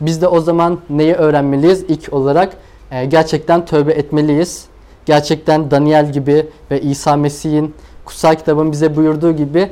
Biz 0.00 0.22
de 0.22 0.28
o 0.28 0.40
zaman 0.40 0.78
neyi 0.90 1.14
öğrenmeliyiz? 1.14 1.82
İlk 1.88 2.12
olarak 2.12 2.56
e, 2.90 3.04
gerçekten 3.04 3.64
tövbe 3.64 3.92
etmeliyiz. 3.92 4.64
Gerçekten 5.06 5.70
Daniel 5.70 6.12
gibi 6.12 6.46
ve 6.70 6.80
İsa 6.80 7.16
Mesih'in 7.16 7.74
kutsal 8.04 8.34
kitabın 8.34 8.72
bize 8.72 8.96
buyurduğu 8.96 9.32
gibi 9.32 9.70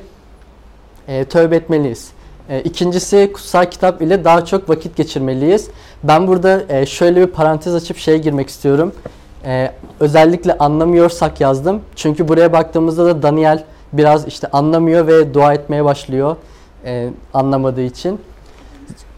e, 1.09 1.25
tövbe 1.25 1.57
etmeliyiz. 1.57 2.11
E, 2.49 2.61
ikincisi 2.61 3.31
kutsal 3.35 3.65
kitap 3.65 4.03
ile 4.03 4.25
daha 4.25 4.45
çok 4.45 4.69
vakit 4.69 4.97
geçirmeliyiz. 4.97 5.69
Ben 6.03 6.27
burada 6.27 6.63
e, 6.69 6.87
şöyle 6.87 7.21
bir 7.21 7.27
parantez 7.27 7.75
açıp 7.75 7.97
şeye 7.97 8.19
girmek 8.19 8.49
istiyorum. 8.49 8.93
E, 9.45 9.73
özellikle 10.01 10.59
anlamıyorsak 10.59 11.41
yazdım. 11.41 11.81
Çünkü 11.97 12.29
buraya 12.29 12.53
baktığımızda 12.53 13.07
da 13.07 13.23
Daniel 13.23 13.65
biraz 13.93 14.27
işte 14.27 14.49
anlamıyor 14.49 15.07
ve 15.07 15.35
dua 15.35 15.55
etmeye 15.55 15.85
başlıyor 15.85 16.37
e, 16.85 17.11
anlamadığı 17.35 17.83
için. 17.83 18.21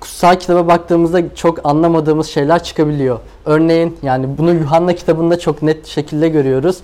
Kutsal 0.00 0.34
kitaba 0.34 0.68
baktığımızda 0.68 1.34
çok 1.34 1.66
anlamadığımız 1.66 2.26
şeyler 2.26 2.62
çıkabiliyor. 2.62 3.18
Örneğin 3.44 3.96
yani 4.02 4.38
bunu 4.38 4.54
Yuhanna 4.54 4.92
kitabında 4.92 5.38
çok 5.38 5.62
net 5.62 5.86
şekilde 5.86 6.28
görüyoruz. 6.28 6.76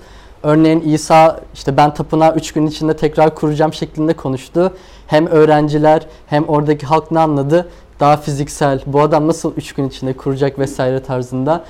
Örneğin 0.43 0.81
İsa 0.81 1.39
işte 1.53 1.77
ben 1.77 1.93
tapınağı 1.93 2.35
3 2.35 2.51
gün 2.51 2.67
içinde 2.67 2.95
tekrar 2.95 3.35
kuracağım 3.35 3.73
şeklinde 3.73 4.13
konuştu. 4.13 4.73
Hem 5.07 5.27
öğrenciler 5.27 6.05
hem 6.27 6.43
oradaki 6.43 6.85
halk 6.85 7.11
ne 7.11 7.19
anladı? 7.19 7.69
Daha 7.99 8.17
fiziksel. 8.17 8.81
Bu 8.85 9.01
adam 9.01 9.27
nasıl 9.27 9.55
3 9.55 9.73
gün 9.73 9.89
içinde 9.89 10.13
kuracak 10.13 10.59
vesaire 10.59 11.03
tarzında. 11.03 11.63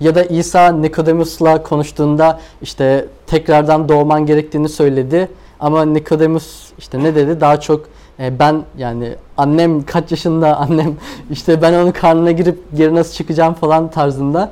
Ya 0.00 0.14
da 0.14 0.24
İsa 0.24 0.72
Nikodemus'la 0.72 1.62
konuştuğunda 1.62 2.40
işte 2.62 3.06
tekrardan 3.26 3.88
doğman 3.88 4.26
gerektiğini 4.26 4.68
söyledi. 4.68 5.28
Ama 5.60 5.84
Nikodemus 5.84 6.72
işte 6.78 7.02
ne 7.02 7.14
dedi? 7.14 7.40
Daha 7.40 7.60
çok 7.60 7.84
e, 8.20 8.38
ben 8.38 8.62
yani 8.78 9.14
annem 9.36 9.82
kaç 9.82 10.10
yaşında 10.10 10.56
annem 10.60 10.96
işte 11.30 11.62
ben 11.62 11.72
onun 11.72 11.90
karnına 11.90 12.30
girip 12.32 12.58
geri 12.76 12.94
nasıl 12.94 13.14
çıkacağım 13.14 13.54
falan 13.54 13.90
tarzında. 13.90 14.50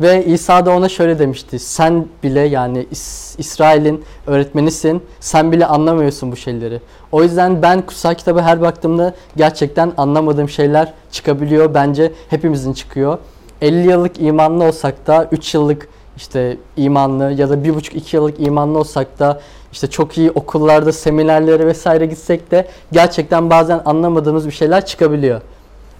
Ve 0.00 0.24
İsa 0.26 0.66
da 0.66 0.70
ona 0.70 0.88
şöyle 0.88 1.18
demişti. 1.18 1.58
Sen 1.58 2.06
bile 2.22 2.40
yani 2.40 2.86
İs- 2.92 3.34
İsrail'in 3.40 4.04
öğretmenisin. 4.26 5.02
Sen 5.20 5.52
bile 5.52 5.66
anlamıyorsun 5.66 6.32
bu 6.32 6.36
şeyleri. 6.36 6.80
O 7.12 7.22
yüzden 7.22 7.62
ben 7.62 7.82
kutsal 7.82 8.14
kitabı 8.14 8.40
her 8.40 8.60
baktığımda 8.60 9.14
gerçekten 9.36 9.92
anlamadığım 9.96 10.48
şeyler 10.48 10.92
çıkabiliyor. 11.12 11.74
Bence 11.74 12.12
hepimizin 12.30 12.72
çıkıyor. 12.72 13.18
50 13.62 13.90
yıllık 13.90 14.20
imanlı 14.20 14.64
olsak 14.64 15.06
da 15.06 15.28
3 15.32 15.54
yıllık 15.54 15.88
işte 16.16 16.56
imanlı 16.76 17.32
ya 17.32 17.50
da 17.50 17.54
1,5-2 17.54 18.16
yıllık 18.16 18.40
imanlı 18.40 18.78
olsak 18.78 19.18
da 19.18 19.40
işte 19.72 19.86
çok 19.86 20.18
iyi 20.18 20.30
okullarda 20.30 20.92
seminerlere 20.92 21.66
vesaire 21.66 22.06
gitsek 22.06 22.50
de 22.50 22.68
gerçekten 22.92 23.50
bazen 23.50 23.82
anlamadığımız 23.84 24.46
bir 24.46 24.52
şeyler 24.52 24.86
çıkabiliyor. 24.86 25.40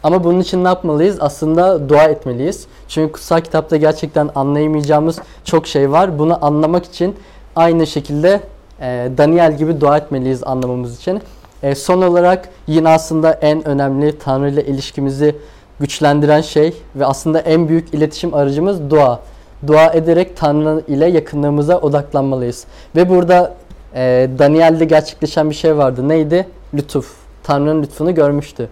Ama 0.03 0.25
bunun 0.25 0.41
için 0.41 0.65
ne 0.65 0.69
yapmalıyız? 0.69 1.17
Aslında 1.21 1.89
dua 1.89 2.05
etmeliyiz. 2.05 2.67
Çünkü 2.89 3.13
kutsal 3.13 3.41
kitapta 3.41 3.77
gerçekten 3.77 4.31
anlayamayacağımız 4.35 5.19
çok 5.45 5.67
şey 5.67 5.91
var. 5.91 6.19
Bunu 6.19 6.45
anlamak 6.45 6.85
için 6.85 7.17
aynı 7.57 7.87
şekilde 7.87 8.41
e, 8.81 9.11
Daniel 9.19 9.57
gibi 9.57 9.81
dua 9.81 9.97
etmeliyiz 9.97 10.45
anlamamız 10.45 10.99
için. 10.99 11.21
E, 11.63 11.75
son 11.75 12.03
olarak 12.03 12.49
yine 12.67 12.89
aslında 12.89 13.33
en 13.33 13.69
önemli 13.69 14.19
Tanrı 14.19 14.51
ile 14.51 14.65
ilişkimizi 14.65 15.37
güçlendiren 15.81 16.41
şey 16.41 16.75
ve 16.97 17.07
aslında 17.07 17.41
en 17.41 17.69
büyük 17.69 17.95
iletişim 17.95 18.35
aracımız 18.35 18.91
dua. 18.91 19.21
Dua 19.67 19.93
ederek 19.93 20.37
Tanrı 20.37 20.83
ile 20.89 21.07
yakınlığımıza 21.07 21.79
odaklanmalıyız. 21.79 22.65
Ve 22.97 23.09
burada 23.09 23.55
e, 23.95 24.31
Daniel'de 24.39 24.85
gerçekleşen 24.85 25.51
bir 25.51 25.55
şey 25.55 25.77
vardı. 25.77 26.09
Neydi? 26.09 26.49
Lütuf. 26.75 27.17
Tanrı'nın 27.43 27.83
lütfunu 27.83 28.15
görmüştü. 28.15 28.69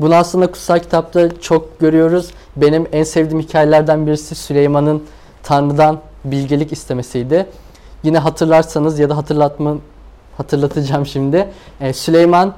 Bunu 0.00 0.14
aslında 0.14 0.46
kutsal 0.46 0.78
kitapta 0.78 1.40
çok 1.40 1.80
görüyoruz. 1.80 2.30
Benim 2.56 2.86
en 2.92 3.02
sevdiğim 3.02 3.40
hikayelerden 3.40 4.06
birisi 4.06 4.34
Süleyman'ın 4.34 5.02
Tanrı'dan 5.42 5.98
bilgelik 6.24 6.72
istemesiydi. 6.72 7.46
Yine 8.02 8.18
hatırlarsanız 8.18 8.98
ya 8.98 9.10
da 9.10 9.16
hatırlatma 9.16 9.76
hatırlatacağım 10.36 11.06
şimdi. 11.06 11.48
Ee, 11.80 11.92
Süleyman 11.92 12.54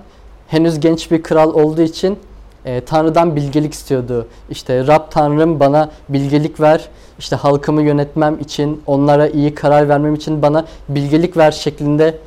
henüz 0.48 0.80
genç 0.80 1.10
bir 1.10 1.22
kral 1.22 1.54
olduğu 1.54 1.82
için 1.82 2.18
e, 2.64 2.80
Tanrı'dan 2.80 3.36
bilgelik 3.36 3.74
istiyordu. 3.74 4.26
İşte 4.50 4.86
Rab 4.86 5.10
Tanrım 5.10 5.60
bana 5.60 5.90
bilgelik 6.08 6.60
ver. 6.60 6.88
İşte 7.18 7.36
halkımı 7.36 7.82
yönetmem 7.82 8.40
için, 8.40 8.82
onlara 8.86 9.28
iyi 9.28 9.54
karar 9.54 9.88
vermem 9.88 10.14
için 10.14 10.42
bana 10.42 10.64
bilgelik 10.88 11.36
ver 11.36 11.50
şeklinde 11.50 12.18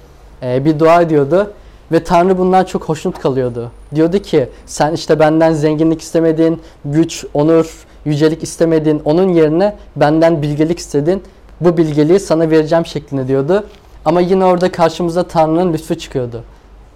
e, 0.44 0.66
bir 0.66 0.80
dua 0.80 1.02
ediyordu. 1.02 1.54
Ve 1.92 2.04
Tanrı 2.04 2.38
bundan 2.38 2.64
çok 2.64 2.84
hoşnut 2.84 3.20
kalıyordu. 3.20 3.72
Diyordu 3.96 4.20
ki 4.20 4.50
sen 4.66 4.94
işte 4.94 5.20
benden 5.20 5.54
zenginlik 5.54 6.02
istemedin, 6.02 6.62
güç, 6.86 7.26
onur, 7.34 7.86
yücelik 8.06 8.44
istemedin. 8.44 9.02
Onun 9.06 9.30
yerine 9.30 9.76
benden 9.96 10.42
bilgelik 10.42 10.80
istedin. 10.80 11.24
Bu 11.62 11.78
bilgeliği 11.78 12.20
sana 12.20 12.50
vereceğim 12.50 12.86
şeklinde 12.86 13.28
diyordu. 13.28 13.64
Ama 14.06 14.22
yine 14.22 14.46
orada 14.46 14.72
karşımıza 14.72 15.24
Tanrı'nın 15.24 15.74
lütfu 15.74 15.96
çıkıyordu. 15.96 16.44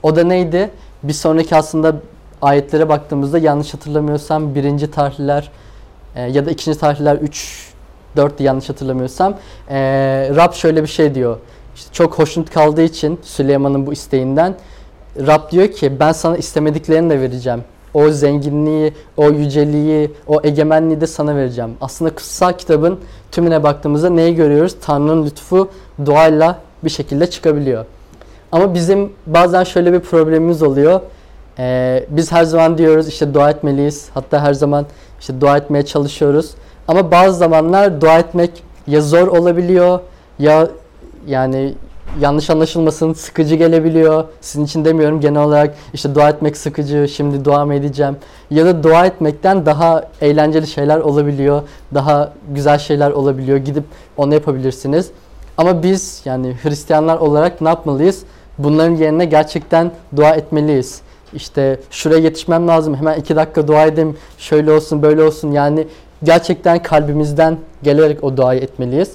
O 0.04 0.16
da 0.16 0.24
neydi? 0.24 0.72
Bir 1.04 1.14
sonraki 1.14 1.56
aslında 1.56 1.96
ayetlere 2.42 2.90
baktığımızda 2.90 3.38
yanlış 3.38 3.74
hatırlamıyorsam 3.74 4.56
birinci 4.56 4.92
tarihler 4.92 5.52
e, 6.16 6.22
ya 6.22 6.46
da 6.46 6.52
ikinci 6.52 6.80
tarihler 6.80 7.16
3 7.16 7.72
4 8.16 8.42
yanlış 8.42 8.70
hatırlamıyorsam 8.70 9.34
e, 9.70 9.80
Rab 10.36 10.54
şöyle 10.54 10.84
bir 10.84 10.88
şey 10.88 11.16
diyor. 11.16 11.38
İşte 11.76 11.94
çok 11.94 12.20
hoşnut 12.20 12.50
kaldığı 12.50 12.82
için 12.82 13.20
Süleyman'ın 13.24 13.88
bu 13.88 13.94
isteğinden 13.94 14.56
Rab 15.18 15.52
diyor 15.52 15.68
ki 15.68 16.00
ben 16.00 16.12
sana 16.12 16.38
istemediklerini 16.38 17.10
de 17.10 17.22
vereceğim. 17.22 17.64
O 17.94 18.10
zenginliği, 18.10 18.94
o 19.18 19.30
yüceliği, 19.30 20.12
o 20.28 20.40
egemenliği 20.44 21.02
de 21.02 21.08
sana 21.08 21.36
vereceğim. 21.36 21.72
Aslında 21.82 22.16
kutsal 22.16 22.54
kitabın 22.54 23.00
tümüne 23.32 23.64
baktığımızda 23.64 24.10
neyi 24.10 24.36
görüyoruz? 24.36 24.76
Tanrı'nın 24.82 25.26
lütfu 25.26 25.70
duayla 26.06 26.60
bir 26.84 26.90
şekilde 26.90 27.30
çıkabiliyor. 27.30 27.86
Ama 28.52 28.74
bizim 28.74 29.14
bazen 29.28 29.64
şöyle 29.64 29.94
bir 29.94 30.00
problemimiz 30.00 30.64
oluyor. 30.64 31.02
Ee, 31.60 32.06
biz 32.10 32.32
her 32.32 32.44
zaman 32.44 32.78
diyoruz 32.78 33.08
işte 33.08 33.34
dua 33.34 33.50
etmeliyiz. 33.50 34.10
Hatta 34.14 34.42
her 34.42 34.54
zaman 34.54 34.86
işte 35.20 35.42
dua 35.42 35.58
etmeye 35.58 35.86
çalışıyoruz. 35.86 36.52
Ama 36.88 37.12
bazı 37.12 37.38
zamanlar 37.38 38.02
dua 38.02 38.20
etmek 38.20 38.64
ya 38.88 39.02
zor 39.02 39.28
olabiliyor 39.28 40.00
ya 40.40 40.68
yani 41.28 41.74
yanlış 42.20 42.50
anlaşılmasın 42.50 43.14
sıkıcı 43.14 43.56
gelebiliyor. 43.56 44.24
Sizin 44.42 44.66
için 44.66 44.86
demiyorum 44.86 45.20
genel 45.20 45.44
olarak 45.44 45.76
işte 45.94 46.16
dua 46.16 46.30
etmek 46.30 46.58
sıkıcı, 46.58 47.08
şimdi 47.08 47.46
dua 47.46 47.66
mı 47.66 47.74
edeceğim? 47.74 48.18
Ya 48.52 48.66
da 48.66 48.84
dua 48.84 49.06
etmekten 49.06 49.66
daha 49.66 50.04
eğlenceli 50.22 50.68
şeyler 50.68 51.00
olabiliyor. 51.00 51.62
Daha 51.94 52.34
güzel 52.50 52.78
şeyler 52.78 53.12
olabiliyor. 53.12 53.58
Gidip 53.58 53.84
onu 54.18 54.34
yapabilirsiniz. 54.34 55.12
Ama 55.58 55.84
biz 55.84 56.22
yani 56.26 56.56
Hristiyanlar 56.64 57.18
olarak 57.18 57.62
ne 57.62 57.70
yapmalıyız? 57.70 58.24
Bunların 58.58 58.96
yerine 58.96 59.26
gerçekten 59.26 59.92
dua 60.16 60.30
etmeliyiz. 60.36 61.02
İşte 61.34 61.80
şuraya 61.90 62.20
yetişmem 62.20 62.68
lazım. 62.68 62.96
Hemen 62.96 63.20
iki 63.20 63.36
dakika 63.36 63.68
dua 63.68 63.86
edeyim. 63.86 64.18
Şöyle 64.38 64.72
olsun, 64.72 65.02
böyle 65.02 65.24
olsun. 65.24 65.52
Yani 65.52 65.88
gerçekten 66.24 66.84
kalbimizden 66.84 67.58
gelerek 67.84 68.24
o 68.24 68.38
duayı 68.38 68.62
etmeliyiz. 68.62 69.12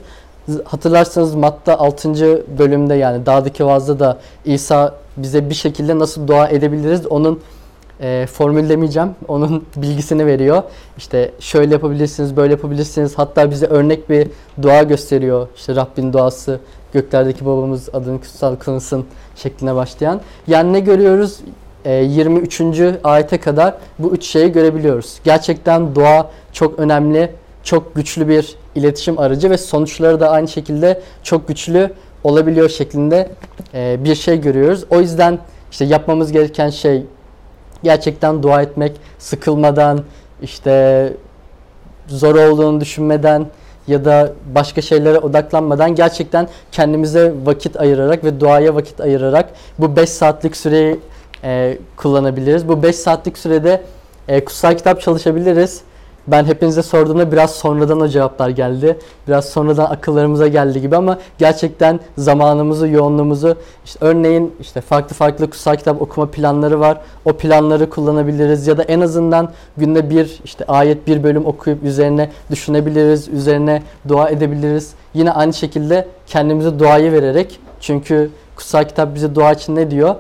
Hatırlarsanız 0.65 1.35
Matta 1.35 1.79
6. 1.79 2.13
bölümde 2.59 2.95
yani 2.95 3.27
dağdaki 3.27 3.67
vaazda 3.67 3.99
da 3.99 4.19
İsa 4.45 4.95
bize 5.17 5.51
bir 5.51 5.55
şekilde 5.55 5.99
nasıl 5.99 6.29
dua 6.29 6.49
edebiliriz 6.49 7.07
onun 7.07 7.41
e, 8.01 8.27
formül 8.33 8.69
demeyeceğim. 8.69 9.11
Onun 9.29 9.65
bilgisini 9.77 10.27
veriyor. 10.27 10.63
İşte 10.99 11.33
şöyle 11.41 11.73
yapabilirsiniz, 11.73 12.37
böyle 12.37 12.53
yapabilirsiniz. 12.53 13.19
Hatta 13.19 13.51
bize 13.51 13.67
örnek 13.67 14.11
bir 14.11 14.29
dua 14.63 14.83
gösteriyor. 14.83 15.49
İşte 15.57 15.77
Rabbin 15.77 16.13
duası, 16.13 16.61
göklerdeki 16.93 17.47
babamız 17.47 17.89
adını 17.93 18.21
kutsal 18.21 18.57
kılınsın 18.57 19.05
şekline 19.37 19.75
başlayan. 19.75 20.21
Yani 20.47 20.73
ne 20.73 20.81
görüyoruz? 20.81 21.41
E, 21.87 21.93
23. 21.93 22.61
ayete 23.05 23.39
kadar 23.39 23.75
bu 23.99 24.15
üç 24.15 24.27
şeyi 24.27 24.53
görebiliyoruz. 24.53 25.19
Gerçekten 25.25 25.95
dua 25.95 26.31
çok 26.53 26.79
önemli, 26.79 27.33
çok 27.63 27.95
güçlü 27.95 28.29
bir 28.29 28.57
iletişim 28.75 29.19
aracı 29.19 29.51
ve 29.51 29.59
sonuçları 29.59 30.21
da 30.21 30.31
aynı 30.31 30.49
şekilde 30.49 31.01
çok 31.23 31.49
güçlü 31.49 31.91
olabiliyor 32.25 32.69
şeklinde 32.69 33.29
e, 33.75 33.97
bir 34.05 34.15
şey 34.15 34.41
görüyoruz. 34.41 34.85
O 34.91 35.01
yüzden 35.01 35.39
işte 35.71 35.85
yapmamız 35.85 36.33
gereken 36.33 36.71
şey 36.71 37.03
gerçekten 37.83 38.43
dua 38.43 38.63
etmek, 38.63 38.93
sıkılmadan, 39.19 40.01
işte 40.43 41.13
zor 42.09 42.35
olduğunu 42.35 42.81
düşünmeden 42.81 43.47
ya 43.89 44.05
da 44.05 44.33
başka 44.55 44.83
şeylere 44.83 45.19
odaklanmadan 45.19 45.95
gerçekten 45.95 46.49
kendimize 46.73 47.35
vakit 47.45 47.81
ayırarak 47.81 48.25
ve 48.25 48.41
duaya 48.41 48.75
vakit 48.75 49.01
ayırarak 49.01 49.51
bu 49.79 49.97
5 49.97 50.11
saatlik 50.11 50.57
süreyi 50.57 50.99
e, 51.45 51.79
kullanabiliriz. 51.97 52.69
Bu 52.69 52.83
5 52.83 52.97
saatlik 52.97 53.39
sürede 53.39 53.83
e, 54.29 54.45
kutsal 54.45 54.77
kitap 54.77 55.01
çalışabiliriz. 55.01 55.83
Ben 56.27 56.45
hepinize 56.45 56.83
sorduğumda 56.83 57.33
biraz 57.33 57.51
sonradan 57.51 58.01
o 58.01 58.09
cevaplar 58.09 58.49
geldi. 58.49 58.99
Biraz 59.29 59.49
sonradan 59.49 59.85
akıllarımıza 59.85 60.49
geldi 60.49 60.81
gibi 60.81 60.97
ama 60.97 61.19
gerçekten 61.39 62.01
zamanımızı, 62.19 62.89
yoğunluğumuzu 62.89 63.57
işte 63.85 63.99
örneğin 64.03 64.55
işte 64.61 64.81
farklı 64.81 65.17
farklı 65.17 65.51
kutsal 65.51 65.77
kitap 65.77 66.03
okuma 66.03 66.31
planları 66.31 66.81
var. 66.81 67.01
O 67.25 67.33
planları 67.33 67.91
kullanabiliriz 67.91 68.67
ya 68.67 68.79
da 68.79 68.83
en 68.83 69.01
azından 69.01 69.53
günde 69.77 70.11
bir 70.11 70.41
işte 70.45 70.65
ayet 70.65 71.07
bir 71.07 71.23
bölüm 71.23 71.47
okuyup 71.47 71.83
üzerine 71.83 72.31
düşünebiliriz, 72.51 73.29
üzerine 73.29 73.83
dua 74.09 74.29
edebiliriz. 74.29 74.95
Yine 75.15 75.33
aynı 75.33 75.53
şekilde 75.53 76.09
kendimize 76.27 76.79
duayı 76.79 77.13
vererek 77.13 77.61
çünkü 77.81 78.31
kutsal 78.57 78.85
kitap 78.85 79.15
bize 79.15 79.35
dua 79.35 79.53
için 79.53 79.77
ne 79.77 79.91
diyor? 79.91 80.15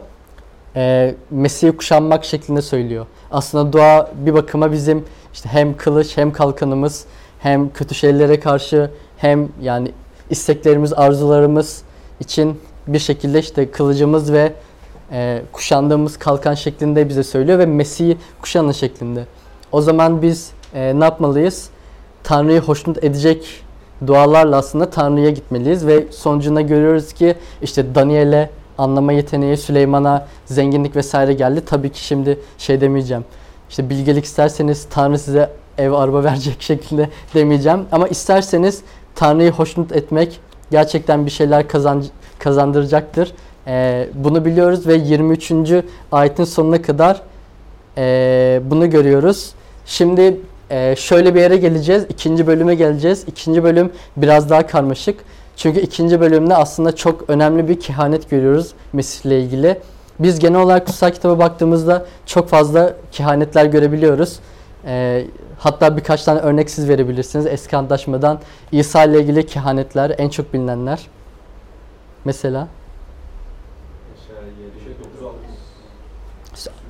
Ee, 0.77 1.15
Mesih'i 1.31 1.77
kuşanmak 1.77 2.25
şeklinde 2.25 2.63
söylüyor. 2.63 3.07
Aslında 3.31 3.73
dua 3.73 4.11
bir 4.27 4.35
bakıma 4.35 4.73
bizim 4.73 5.05
işte 5.35 5.49
hem 5.49 5.77
kılıç 5.77 6.17
hem 6.17 6.33
kalkanımız 6.33 7.05
hem 7.39 7.73
kötü 7.73 7.95
şeylere 7.95 8.41
karşı 8.41 8.91
hem 9.17 9.49
yani 9.63 9.93
isteklerimiz, 10.31 10.93
arzularımız 10.93 11.83
için 12.21 12.61
bir 12.87 12.99
şekilde 12.99 13.39
işte 13.39 13.71
kılıcımız 13.71 14.33
ve 14.33 14.53
e, 15.13 15.43
kuşandığımız 15.53 16.19
kalkan 16.19 16.55
şeklinde 16.55 17.09
bize 17.09 17.23
söylüyor 17.23 17.59
ve 17.59 17.67
Mesih'i 17.67 18.17
kuşanın 18.41 18.73
şeklinde. 18.73 19.25
O 19.73 19.81
zaman 19.81 20.23
biz 20.23 20.51
e, 20.75 21.01
ne 21.01 21.05
yapmalıyız? 21.05 21.69
Tanrı'yı 22.23 22.61
hoşnut 22.61 23.05
edecek 23.05 23.63
dualarla 24.07 24.57
aslında 24.57 24.91
Tanrı'ya 24.91 25.31
gitmeliyiz 25.31 25.87
ve 25.87 26.07
sonucunda 26.11 26.61
görüyoruz 26.61 27.13
ki 27.13 27.35
işte 27.63 27.95
Daniel'e 27.95 28.51
anlama 28.79 29.13
yeteneği, 29.13 29.57
Süleyman'a 29.57 30.27
zenginlik 30.47 30.97
vesaire 30.97 31.33
geldi. 31.33 31.63
Tabii 31.67 31.93
ki 31.93 32.05
şimdi 32.05 32.39
şey 32.59 32.81
demeyeceğim 32.81 33.25
işte 33.71 33.91
bilgelik 33.91 34.25
isterseniz 34.25 34.87
Tanrı 34.91 35.19
size 35.19 35.51
ev 35.79 35.93
araba 35.93 36.25
verecek 36.25 36.63
şekilde 36.63 37.09
demeyeceğim. 37.35 37.81
Ama 37.93 38.09
isterseniz 38.09 38.83
Tanrı'yı 39.15 39.51
hoşnut 39.51 39.93
etmek 39.93 40.41
gerçekten 40.71 41.27
bir 41.27 41.31
şeyler 41.31 41.69
kazan, 41.69 42.05
kazandıracaktır. 42.39 43.33
Ee, 43.67 44.09
bunu 44.15 44.45
biliyoruz 44.45 44.87
ve 44.87 44.95
23. 44.95 45.53
ayetin 46.13 46.45
sonuna 46.45 46.83
kadar 46.83 47.23
e, 47.99 48.61
bunu 48.65 48.91
görüyoruz. 48.91 49.53
Şimdi 49.87 50.41
e, 50.71 50.97
şöyle 50.97 51.35
bir 51.35 51.41
yere 51.41 51.57
geleceğiz. 51.57 52.07
İkinci 52.09 52.47
bölüme 52.47 52.75
geleceğiz. 52.75 53.25
İkinci 53.27 53.65
bölüm 53.65 53.93
biraz 54.17 54.51
daha 54.51 54.67
karmaşık. 54.67 55.21
Çünkü 55.57 55.81
ikinci 55.81 56.21
bölümde 56.21 56.57
aslında 56.57 56.97
çok 56.97 57.31
önemli 57.31 57.69
bir 57.69 57.81
kehanet 57.81 58.31
görüyoruz 58.31 58.73
Mesih 58.93 59.27
ile 59.27 59.41
ilgili. 59.41 59.81
Biz 60.21 60.39
genel 60.39 60.61
olarak 60.61 60.87
kutsal 60.87 61.11
kitaba 61.11 61.39
baktığımızda 61.39 62.07
çok 62.27 62.49
fazla 62.49 62.95
kehanetler 63.13 63.65
görebiliyoruz. 63.67 64.39
E, 64.85 65.25
hatta 65.59 65.97
birkaç 65.97 66.25
tane 66.25 66.41
örnek 66.41 66.71
siz 66.71 66.89
verebilirsiniz 66.89 67.47
eski 67.47 67.77
antlaşmadan. 67.77 68.41
İsa 68.73 69.05
ile 69.05 69.21
ilgili 69.21 69.47
kehanetler 69.47 70.15
en 70.19 70.29
çok 70.29 70.53
bilinenler. 70.53 71.07
Mesela 72.25 72.69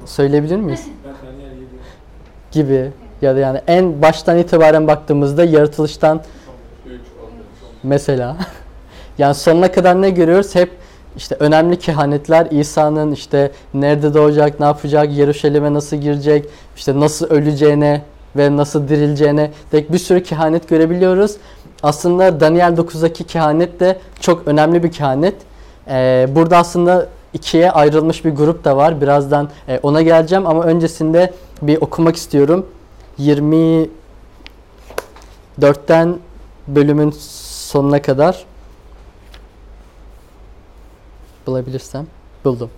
söyleyebilir 0.04 0.56
miyiz? 0.56 0.88
Gibi 2.52 2.90
ya 3.22 3.36
da 3.36 3.38
yani 3.38 3.60
en 3.66 4.02
baştan 4.02 4.38
itibaren 4.38 4.86
baktığımızda 4.86 5.44
yaratılıştan 5.44 6.22
mesela 7.86 8.36
yani 9.18 9.34
sonuna 9.34 9.72
kadar 9.72 10.02
ne 10.02 10.10
görüyoruz? 10.10 10.54
Hep 10.54 10.70
işte 11.16 11.36
önemli 11.38 11.78
kehanetler 11.78 12.46
İsa'nın 12.50 13.12
işte 13.12 13.52
nerede 13.74 14.14
doğacak, 14.14 14.60
ne 14.60 14.66
yapacak, 14.66 15.12
Yeruşalim'e 15.12 15.74
nasıl 15.74 15.96
girecek, 15.96 16.44
işte 16.76 17.00
nasıl 17.00 17.26
öleceğine 17.26 18.02
ve 18.36 18.56
nasıl 18.56 18.88
dirileceğine 18.88 19.50
dek 19.72 19.92
bir 19.92 19.98
sürü 19.98 20.22
kehanet 20.22 20.68
görebiliyoruz. 20.68 21.36
Aslında 21.82 22.40
Daniel 22.40 22.72
9'daki 22.72 23.24
kehanet 23.24 23.80
de 23.80 23.98
çok 24.20 24.48
önemli 24.48 24.82
bir 24.82 24.92
kehanet. 24.92 25.34
Ee, 25.88 26.26
burada 26.30 26.56
aslında 26.56 27.08
ikiye 27.32 27.70
ayrılmış 27.70 28.24
bir 28.24 28.30
grup 28.30 28.64
da 28.64 28.76
var. 28.76 29.00
Birazdan 29.00 29.48
e, 29.68 29.80
ona 29.82 30.02
geleceğim 30.02 30.46
ama 30.46 30.64
öncesinde 30.64 31.32
bir 31.62 31.80
okumak 31.80 32.16
istiyorum. 32.16 32.66
24'ten 33.18 36.18
bölümün 36.68 37.10
sonuna 37.66 38.02
kadar 38.02 38.44
bulabilirsem 41.46 42.06
buldum. 42.44 42.70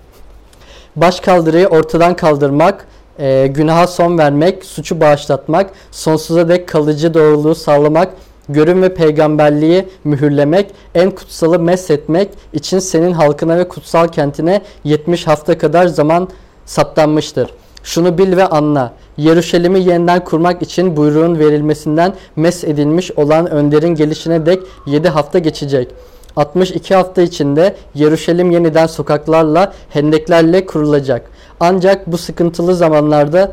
Baş 0.97 1.21
kaldırıyı 1.21 1.67
ortadan 1.67 2.17
kaldırmak, 2.17 2.89
e, 3.19 3.47
günaha 3.47 3.87
son 3.87 4.19
vermek, 4.19 4.65
suçu 4.65 5.01
bağışlatmak, 5.01 5.71
sonsuza 5.91 6.49
dek 6.49 6.69
kalıcı 6.69 7.15
doğruluğu 7.15 7.55
sağlamak, 7.55 8.15
görün 8.49 8.83
ve 8.83 8.95
peygamberliği 8.95 9.89
mühürlemek, 10.05 10.75
en 10.95 11.11
kutsalı 11.11 11.59
meshetmek 11.59 12.29
için 12.53 12.79
senin 12.79 13.13
halkına 13.13 13.59
ve 13.59 13.69
kutsal 13.69 14.09
kentine 14.09 14.63
70 14.85 15.27
hafta 15.27 15.59
kadar 15.59 15.87
zaman 15.87 16.29
saptanmıştır. 16.67 17.51
Şunu 17.83 18.19
bil 18.19 18.37
ve 18.37 18.47
anla. 18.47 18.93
Yeruşalim'i 19.17 19.85
yeniden 19.85 20.25
kurmak 20.25 20.63
için 20.63 20.97
buyruğun 20.97 21.39
verilmesinden 21.39 22.15
mes 22.37 22.65
edilmiş 22.65 23.11
olan 23.11 23.51
önderin 23.51 23.95
gelişine 23.95 24.47
dek 24.47 24.63
7 24.87 25.09
hafta 25.09 25.39
geçecek. 25.39 25.89
62 26.37 26.95
hafta 26.95 27.23
içinde 27.23 27.77
Yeruşalim 27.95 28.51
yeniden 28.51 28.87
sokaklarla, 28.87 29.73
hendeklerle 29.91 30.67
kurulacak. 30.67 31.31
Ancak 31.61 32.07
bu 32.07 32.19
sıkıntılı 32.19 32.75
zamanlarda 32.75 33.53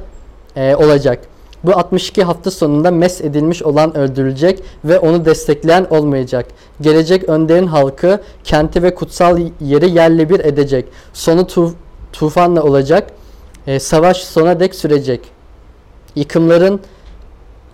e, 0.56 0.76
olacak. 0.76 1.20
Bu 1.64 1.72
62 1.72 2.24
hafta 2.24 2.52
sonunda 2.52 2.92
mes 2.92 3.22
edilmiş 3.22 3.64
olan 3.64 3.98
öldürülecek 3.98 4.64
ve 4.86 5.00
onu 5.00 5.26
destekleyen 5.26 5.88
olmayacak. 5.90 6.46
Gelecek 6.82 7.30
önderin 7.30 7.68
halkı 7.68 8.20
kenti 8.44 8.84
ve 8.84 8.96
kutsal 8.96 9.40
yeri 9.62 9.90
yerle 9.90 10.30
bir 10.30 10.40
edecek. 10.40 10.86
Sonu 11.14 11.42
tu- 11.42 11.74
tufanla 12.14 12.64
olacak. 12.64 13.12
E, 13.68 13.80
savaş 13.80 14.24
sona 14.24 14.60
dek 14.60 14.76
sürecek. 14.76 15.22
Yıkımların 16.16 16.80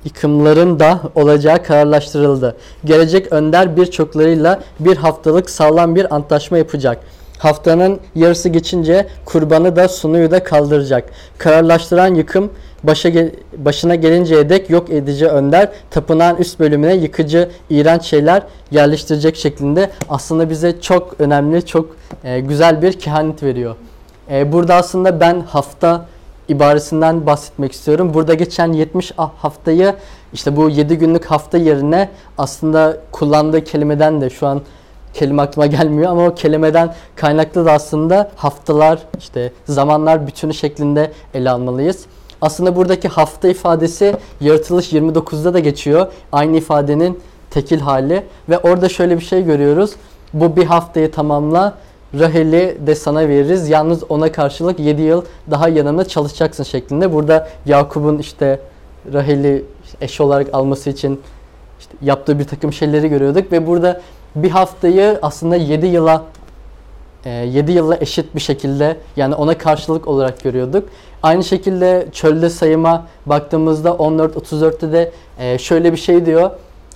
yıkımların 0.06 0.80
da 0.80 1.02
olacağı 1.16 1.64
kararlaştırıldı. 1.64 2.56
Gelecek 2.86 3.34
önder 3.34 3.78
birçoklarıyla 3.78 4.60
bir 4.80 4.98
haftalık 4.98 5.50
sağlam 5.50 5.96
bir 5.96 6.16
antlaşma 6.16 6.58
yapacak. 6.58 7.00
Haftanın 7.38 8.00
yarısı 8.16 8.50
geçince 8.50 9.08
kurbanı 9.26 9.76
da 9.76 9.88
sunuyu 9.88 10.32
da 10.32 10.44
kaldıracak. 10.44 11.10
Kararlaştıran 11.38 12.16
yıkım 12.16 12.52
başa 12.84 13.12
başına 13.58 13.96
gelinceye 13.96 14.50
dek 14.50 14.70
yok 14.70 14.90
edici 14.90 15.28
önder 15.28 15.70
tapınağın 15.90 16.36
üst 16.38 16.60
bölümüne 16.60 16.96
yıkıcı 16.96 17.50
iğrenç 17.70 18.04
şeyler 18.04 18.44
yerleştirecek 18.72 19.36
şeklinde 19.36 19.90
aslında 20.10 20.50
bize 20.50 20.82
çok 20.82 21.16
önemli 21.20 21.66
çok 21.66 21.96
e, 22.24 22.40
güzel 22.40 22.82
bir 22.82 22.94
kehanet 22.94 23.44
veriyor. 23.44 23.76
E, 24.32 24.52
burada 24.52 24.76
aslında 24.76 25.20
ben 25.20 25.42
hafta 25.42 26.06
ibaresinden 26.48 27.26
bahsetmek 27.26 27.72
istiyorum. 27.72 28.14
Burada 28.14 28.34
geçen 28.34 28.74
70 28.74 29.12
ha- 29.12 29.32
haftayı 29.38 29.96
işte 30.34 30.56
bu 30.56 30.70
7 30.70 30.98
günlük 30.98 31.26
hafta 31.26 31.58
yerine 31.58 32.10
aslında 32.38 32.98
kullandığı 33.12 33.64
kelimeden 33.64 34.22
de 34.22 34.30
şu 34.30 34.48
an 34.48 34.62
kelime 35.14 35.42
aklıma 35.42 35.66
gelmiyor 35.66 36.12
ama 36.12 36.26
o 36.26 36.36
kelimeden 36.36 36.94
kaynaklı 37.16 37.66
da 37.66 37.72
aslında 37.72 38.32
haftalar 38.36 39.00
işte 39.20 39.52
zamanlar 39.66 40.28
bütünü 40.28 40.54
şeklinde 40.54 41.12
ele 41.34 41.50
almalıyız. 41.50 42.06
Aslında 42.42 42.76
buradaki 42.76 43.08
hafta 43.08 43.48
ifadesi 43.48 44.16
yaratılış 44.42 44.94
29'da 44.94 45.54
da 45.54 45.60
geçiyor. 45.60 46.08
Aynı 46.32 46.58
ifadenin 46.58 47.20
tekil 47.50 47.80
hali 47.80 48.24
ve 48.50 48.58
orada 48.58 48.90
şöyle 48.90 49.20
bir 49.20 49.24
şey 49.24 49.44
görüyoruz. 49.44 49.92
Bu 50.34 50.56
bir 50.56 50.66
haftayı 50.66 51.12
tamamla 51.12 51.74
Rahel'i 52.20 52.78
de 52.88 52.96
sana 52.96 53.28
veririz. 53.28 53.70
Yalnız 53.70 54.04
ona 54.10 54.32
karşılık 54.32 54.80
7 54.80 55.02
yıl 55.02 55.26
daha 55.52 55.70
yanında 55.70 56.08
çalışacaksın 56.08 56.64
şeklinde. 56.64 57.14
Burada 57.14 57.50
Yakup'un 57.66 58.18
işte 58.18 58.60
Rahel'i 59.14 59.66
eş 60.02 60.22
olarak 60.22 60.54
alması 60.54 60.90
için 60.90 61.22
işte 61.80 61.94
yaptığı 62.02 62.40
bir 62.40 62.44
takım 62.44 62.74
şeyleri 62.74 63.10
görüyorduk 63.10 63.52
ve 63.52 63.68
burada 63.68 64.02
bir 64.36 64.50
haftayı 64.50 65.20
aslında 65.22 65.56
7 65.56 65.88
yıla 65.88 66.24
7 67.26 67.72
yılla 67.72 67.98
eşit 68.02 68.36
bir 68.36 68.40
şekilde 68.40 68.98
yani 69.16 69.36
ona 69.36 69.58
karşılık 69.58 70.08
olarak 70.08 70.44
görüyorduk. 70.44 70.90
Aynı 71.24 71.44
şekilde 71.44 72.08
çölde 72.12 72.50
sayıma 72.50 73.08
baktığımızda 73.26 73.90
14-34'te 73.90 74.92
de 74.92 75.12
e, 75.40 75.58
şöyle 75.58 75.92
bir 75.92 75.98
şey 75.98 76.26
diyor. 76.26 76.52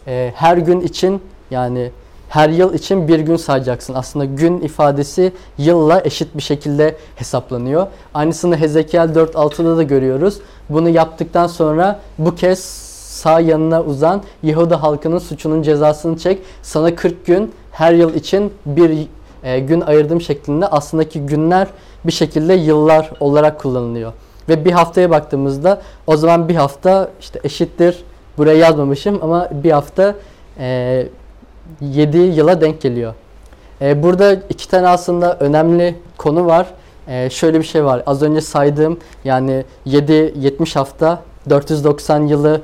E, 0.07 0.31
her 0.35 0.57
gün 0.57 0.81
için 0.81 1.21
yani 1.51 1.91
her 2.29 2.49
yıl 2.49 2.73
için 2.73 3.07
bir 3.07 3.19
gün 3.19 3.35
sayacaksın. 3.35 3.93
Aslında 3.93 4.25
gün 4.25 4.61
ifadesi 4.61 5.33
yılla 5.57 6.01
eşit 6.05 6.37
bir 6.37 6.41
şekilde 6.41 6.95
hesaplanıyor. 7.15 7.87
Aynısını 8.13 8.57
Hezekiel 8.57 9.09
4.6'da 9.09 9.77
da 9.77 9.83
görüyoruz. 9.83 10.39
Bunu 10.69 10.89
yaptıktan 10.89 11.47
sonra 11.47 11.99
bu 12.17 12.35
kez 12.35 12.59
sağ 13.15 13.39
yanına 13.39 13.83
uzan 13.83 14.23
Yahuda 14.43 14.83
halkının 14.83 15.19
suçunun 15.19 15.61
cezasını 15.61 16.17
çek. 16.17 16.41
Sana 16.61 16.95
40 16.95 17.25
gün 17.25 17.53
her 17.71 17.93
yıl 17.93 18.13
için 18.13 18.53
bir 18.65 19.07
e, 19.43 19.59
gün 19.59 19.81
ayırdım 19.81 20.21
şeklinde 20.21 20.67
aslındaki 20.67 21.25
günler 21.25 21.67
bir 22.05 22.11
şekilde 22.11 22.53
yıllar 22.53 23.11
olarak 23.19 23.59
kullanılıyor. 23.59 24.13
Ve 24.49 24.65
bir 24.65 24.71
haftaya 24.71 25.09
baktığımızda 25.09 25.81
o 26.07 26.17
zaman 26.17 26.49
bir 26.49 26.55
hafta 26.55 27.09
işte 27.19 27.39
eşittir 27.43 28.03
buraya 28.37 28.57
yazmamışım 28.57 29.19
ama 29.21 29.49
bir 29.51 29.71
hafta 29.71 30.15
e, 30.59 31.07
7 31.81 32.17
yıla 32.17 32.61
denk 32.61 32.81
geliyor. 32.81 33.13
E, 33.81 34.03
burada 34.03 34.33
iki 34.33 34.69
tane 34.69 34.87
aslında 34.87 35.37
önemli 35.39 35.95
konu 36.17 36.45
var. 36.45 36.67
E, 37.07 37.29
şöyle 37.29 37.59
bir 37.59 37.65
şey 37.65 37.85
var. 37.85 38.03
Az 38.05 38.21
önce 38.21 38.41
saydığım 38.41 38.99
yani 39.23 39.65
7 39.85 40.33
70 40.37 40.75
hafta 40.75 41.21
490 41.49 42.27
yılı 42.27 42.61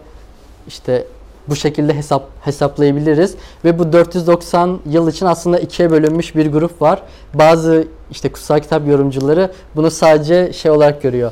işte 0.67 1.05
bu 1.47 1.55
şekilde 1.55 1.93
hesap 1.93 2.29
hesaplayabiliriz 2.41 3.35
ve 3.65 3.79
bu 3.79 3.93
490 3.93 4.79
yıl 4.89 5.09
için 5.09 5.25
aslında 5.25 5.59
ikiye 5.59 5.91
bölünmüş 5.91 6.35
bir 6.35 6.51
grup 6.51 6.81
var. 6.81 7.01
Bazı 7.33 7.87
işte 8.11 8.31
kutsal 8.31 8.59
kitap 8.59 8.87
yorumcuları 8.87 9.51
bunu 9.75 9.91
sadece 9.91 10.53
şey 10.53 10.71
olarak 10.71 11.01
görüyor. 11.01 11.31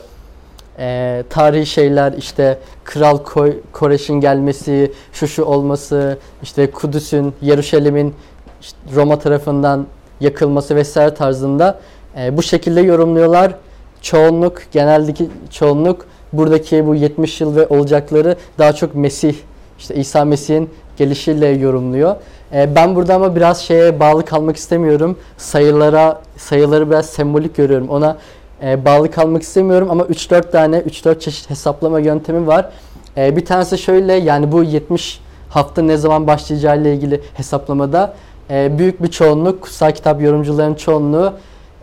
Ee, 0.79 1.23
tarihi 1.29 1.65
şeyler 1.65 2.13
işte 2.13 2.57
Kral 2.83 3.17
Ko- 3.17 3.57
Koreş'in 3.71 4.13
gelmesi, 4.13 4.91
şu 5.13 5.27
şu 5.27 5.43
olması, 5.43 6.17
işte 6.43 6.71
Kudüs'ün, 6.71 7.33
Yeruşalim'in 7.41 8.13
işte 8.61 8.77
Roma 8.95 9.19
tarafından 9.19 9.87
yakılması 10.19 10.75
vesaire 10.75 11.13
tarzında 11.13 11.79
e, 12.17 12.37
bu 12.37 12.43
şekilde 12.43 12.81
yorumluyorlar. 12.81 13.55
Çoğunluk, 14.01 14.61
geneldeki 14.71 15.29
çoğunluk 15.49 16.05
buradaki 16.33 16.87
bu 16.87 16.95
70 16.95 17.41
yıl 17.41 17.55
ve 17.55 17.67
olacakları 17.67 18.35
daha 18.57 18.73
çok 18.73 18.95
Mesih 18.95 19.35
işte 19.79 19.95
İsa 19.95 20.25
Mesih'in 20.25 20.69
gelişiyle 20.97 21.47
yorumluyor. 21.47 22.15
Ee, 22.53 22.75
ben 22.75 22.95
burada 22.95 23.15
ama 23.15 23.35
biraz 23.35 23.61
şeye 23.61 23.99
bağlı 23.99 24.25
kalmak 24.25 24.57
istemiyorum. 24.57 25.17
Sayılara 25.37 26.21
sayıları 26.37 26.89
biraz 26.89 27.05
sembolik 27.05 27.55
görüyorum. 27.55 27.89
Ona 27.89 28.17
e, 28.63 28.85
bağlı 28.85 29.11
kalmak 29.11 29.41
istemiyorum 29.41 29.87
ama 29.91 30.03
3-4 30.03 30.51
tane 30.51 30.77
3-4 30.77 31.19
çeşit 31.19 31.49
hesaplama 31.49 31.99
yöntemi 31.99 32.47
var. 32.47 32.69
E, 33.17 33.35
bir 33.35 33.45
tanesi 33.45 33.77
şöyle 33.77 34.13
yani 34.13 34.51
bu 34.51 34.63
70 34.63 35.21
hafta 35.49 35.81
ne 35.81 35.97
zaman 35.97 36.27
başlayacağı 36.27 36.81
ile 36.81 36.93
ilgili 36.93 37.21
hesaplamada 37.33 38.13
e, 38.49 38.77
büyük 38.77 39.03
bir 39.03 39.07
çoğunluk 39.07 39.61
kutsal 39.61 39.91
kitap 39.91 40.21
yorumcuların 40.21 40.73
çoğunluğu 40.73 41.33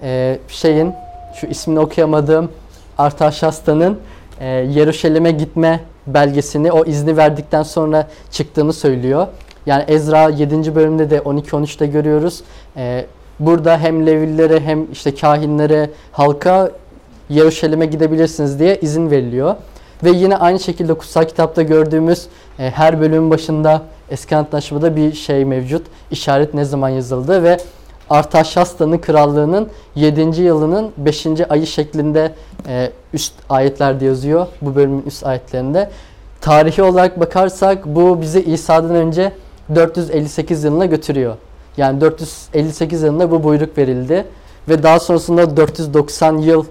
e, 0.03 0.39
şeyin 0.49 0.95
şu 1.41 1.47
ismini 1.47 1.81
okuyamadığım 1.81 2.49
Artaşastan'ın 2.99 3.99
e, 4.41 4.47
Yeruşalim'e 4.47 5.31
gitme 5.31 5.81
belgesini 6.07 6.73
o 6.73 6.85
izni 6.85 7.17
verdikten 7.17 7.63
sonra 7.63 8.09
çıktığını 8.31 8.73
söylüyor. 8.73 9.27
Yani 9.67 9.85
Ezra 9.89 10.29
7. 10.29 10.75
bölümde 10.75 11.11
de 11.11 11.19
12-13'te 11.19 11.87
görüyoruz. 11.87 12.43
Ee, 12.77 13.07
burada 13.41 13.79
hem 13.79 14.07
Levililere 14.07 14.61
hem 14.61 14.93
işte 14.93 15.15
kahinlere, 15.15 15.91
halka 16.13 16.71
Yeruşalim'e 17.29 17.87
gidebilirsiniz 17.87 18.59
diye 18.59 18.77
izin 18.77 19.11
veriliyor. 19.11 19.55
Ve 20.05 20.11
yine 20.11 20.37
aynı 20.37 20.61
şekilde 20.61 20.95
kutsal 20.95 21.25
kitapta 21.25 21.63
gördüğümüz 21.63 22.27
e, 22.59 22.71
her 22.71 23.01
bölümün 23.01 23.31
başında 23.31 23.83
eski 24.11 24.37
antlaşmada 24.37 24.97
bir 24.97 25.13
şey 25.13 25.45
mevcut. 25.45 25.87
İşaret 26.11 26.55
ne 26.55 26.65
zaman 26.65 26.89
yazıldı 26.89 27.43
ve 27.43 27.59
Artaşastan'ın 28.11 28.99
krallığının 28.99 29.69
7. 29.95 30.43
yılının 30.43 30.93
5. 30.97 31.27
ayı 31.49 31.67
şeklinde 31.67 32.35
e, 32.69 32.91
üst 33.13 33.33
ayetlerde 33.49 34.05
yazıyor. 34.05 34.47
Bu 34.63 34.75
bölümün 34.75 35.03
üst 35.07 35.27
ayetlerinde. 35.27 35.91
Tarihi 36.41 36.83
olarak 36.83 37.21
bakarsak 37.21 37.87
bu 37.87 38.21
bizi 38.21 38.43
İsa'dan 38.43 38.95
önce 38.95 39.33
458 39.75 40.65
yılına 40.65 40.87
götürüyor. 40.87 41.37
Yani 41.77 42.01
458 42.01 43.03
yılında 43.03 43.31
bu 43.31 43.45
buyruk 43.45 43.79
verildi. 43.79 44.25
Ve 44.69 44.83
daha 44.83 45.01
sonrasında 45.01 45.57
490 45.57 46.39
yıl 46.39 46.65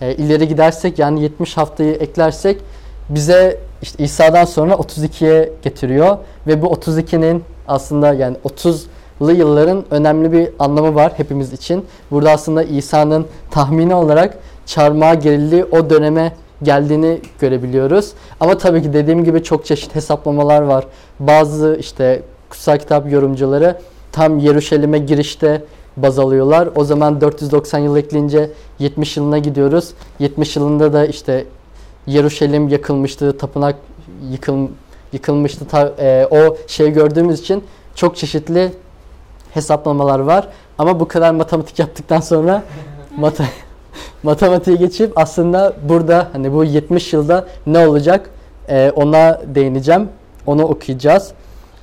e, 0.00 0.14
ileri 0.14 0.48
gidersek 0.48 0.98
yani 0.98 1.22
70 1.22 1.56
haftayı 1.56 1.92
eklersek 1.92 2.60
bize 3.08 3.60
işte 3.82 4.04
İsa'dan 4.04 4.44
sonra 4.44 4.72
32'ye 4.72 5.52
getiriyor. 5.62 6.18
Ve 6.46 6.62
bu 6.62 6.66
32'nin 6.66 7.44
aslında 7.68 8.14
yani 8.14 8.36
30 8.44 8.86
yılların 9.20 9.84
önemli 9.90 10.32
bir 10.32 10.48
anlamı 10.58 10.94
var 10.94 11.12
hepimiz 11.16 11.52
için. 11.52 11.84
Burada 12.10 12.30
aslında 12.30 12.62
İsa'nın 12.62 13.26
tahmini 13.50 13.94
olarak 13.94 14.38
çarmıha 14.66 15.14
gerildiği 15.14 15.64
o 15.64 15.90
döneme 15.90 16.32
geldiğini 16.62 17.20
görebiliyoruz. 17.40 18.12
Ama 18.40 18.58
tabii 18.58 18.82
ki 18.82 18.92
dediğim 18.92 19.24
gibi 19.24 19.42
çok 19.42 19.66
çeşit 19.66 19.94
hesaplamalar 19.94 20.62
var. 20.62 20.86
Bazı 21.20 21.76
işte 21.80 22.22
kutsal 22.50 22.78
kitap 22.78 23.12
yorumcuları 23.12 23.76
tam 24.14 24.38
Yeruşalim'e 24.38 24.98
girişte 24.98 25.62
baz 25.96 26.18
alıyorlar. 26.18 26.68
O 26.74 26.84
zaman 26.84 27.20
490 27.20 27.78
yıl 27.78 27.96
ekleyince 27.96 28.50
70 28.78 29.16
yılına 29.16 29.38
gidiyoruz. 29.38 29.90
70 30.18 30.56
yılında 30.56 30.92
da 30.92 31.06
işte 31.06 31.44
Yeruşalim 32.06 32.68
yakılmıştı, 32.68 33.38
tapınak 33.38 33.76
yıkıl, 34.30 34.68
yıkılmıştı. 35.12 35.64
Ta- 35.68 35.92
e, 35.98 36.26
o 36.30 36.56
şeyi 36.66 36.92
gördüğümüz 36.92 37.40
için 37.40 37.64
çok 37.94 38.16
çeşitli 38.16 38.72
hesaplamalar 39.54 40.18
var. 40.18 40.48
Ama 40.78 41.00
bu 41.00 41.08
kadar 41.08 41.30
matematik 41.30 41.78
yaptıktan 41.78 42.20
sonra 42.20 42.62
mata- 43.18 43.44
matematiğe 44.22 44.76
geçip 44.76 45.18
aslında 45.18 45.72
burada 45.88 46.28
hani 46.32 46.52
bu 46.52 46.64
70 46.64 47.12
yılda 47.12 47.46
ne 47.66 47.88
olacak 47.88 48.30
e, 48.68 48.90
ona 48.96 49.40
değineceğim. 49.54 50.08
Onu 50.46 50.62
okuyacağız. 50.64 51.32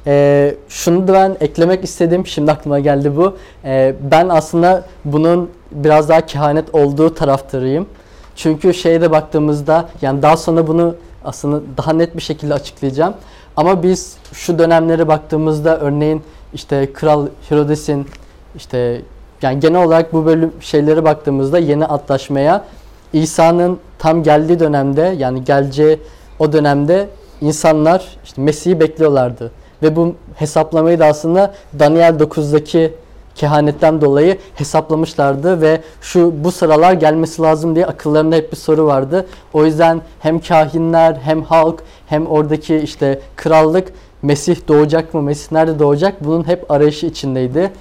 E, 0.08 0.56
şunu 0.70 1.08
da 1.08 1.14
ben 1.14 1.38
eklemek 1.40 1.84
istedim. 1.84 2.28
Şimdi 2.28 2.52
aklıma 2.52 2.80
geldi 2.80 3.16
bu. 3.18 3.38
E, 3.66 3.96
ben 4.12 4.30
aslında 4.30 4.86
bunun 5.06 5.50
biraz 5.72 6.10
daha 6.10 6.26
kehanet 6.26 6.76
olduğu 6.76 7.14
taraftarıyım. 7.14 7.88
Çünkü 8.36 8.74
şeyde 8.74 9.12
baktığımızda 9.12 9.90
yani 10.02 10.22
daha 10.22 10.38
sonra 10.38 10.68
bunu 10.68 10.96
aslında 11.26 11.62
daha 11.78 11.94
net 11.94 12.18
bir 12.18 12.22
şekilde 12.22 12.54
açıklayacağım. 12.54 13.14
Ama 13.58 13.84
biz 13.84 14.18
şu 14.34 14.60
dönemlere 14.60 15.08
baktığımızda 15.08 15.80
örneğin 15.80 16.24
işte 16.54 16.94
Kral 16.94 17.28
Herodes'in 17.50 18.08
işte 18.56 19.02
yani 19.42 19.60
genel 19.60 19.84
olarak 19.84 20.14
bu 20.14 20.26
bölüm 20.26 20.54
şeylere 20.60 21.04
baktığımızda 21.04 21.60
yeni 21.60 21.86
antlaşmaya 21.86 22.66
İsa'nın 23.14 23.80
tam 24.00 24.24
geldiği 24.24 24.60
dönemde 24.60 25.16
yani 25.18 25.44
geleceği 25.44 26.00
o 26.40 26.54
dönemde 26.54 27.10
insanlar 27.42 28.18
işte 28.24 28.42
Mesih'i 28.42 28.80
bekliyorlardı. 28.80 29.52
Ve 29.84 29.96
bu 29.96 30.16
hesaplamayı 30.36 31.00
da 31.00 31.06
aslında 31.06 31.54
Daniel 31.80 32.14
9'daki 32.20 32.92
kehanetten 33.36 34.02
dolayı 34.02 34.38
hesaplamışlardı 34.56 35.62
ve 35.62 35.82
şu 36.02 36.44
bu 36.44 36.52
sıralar 36.52 36.94
gelmesi 36.94 37.42
lazım 37.42 37.76
diye 37.76 37.86
akıllarında 37.86 38.36
hep 38.36 38.52
bir 38.52 38.58
soru 38.58 38.86
vardı. 38.86 39.26
O 39.54 39.66
yüzden 39.66 40.02
hem 40.20 40.40
kahinler 40.40 41.16
hem 41.16 41.44
halk 41.44 41.84
hem 42.08 42.28
oradaki 42.28 42.76
işte 42.76 43.20
krallık 43.36 43.94
Mesih 44.22 44.68
doğacak 44.68 45.14
mı? 45.14 45.22
Mesih 45.22 45.52
nerede 45.52 45.80
doğacak? 45.80 46.26
Bunun 46.26 46.48
hep 46.48 46.72
arayışı 46.72 47.06
içindeydi. 47.06 47.72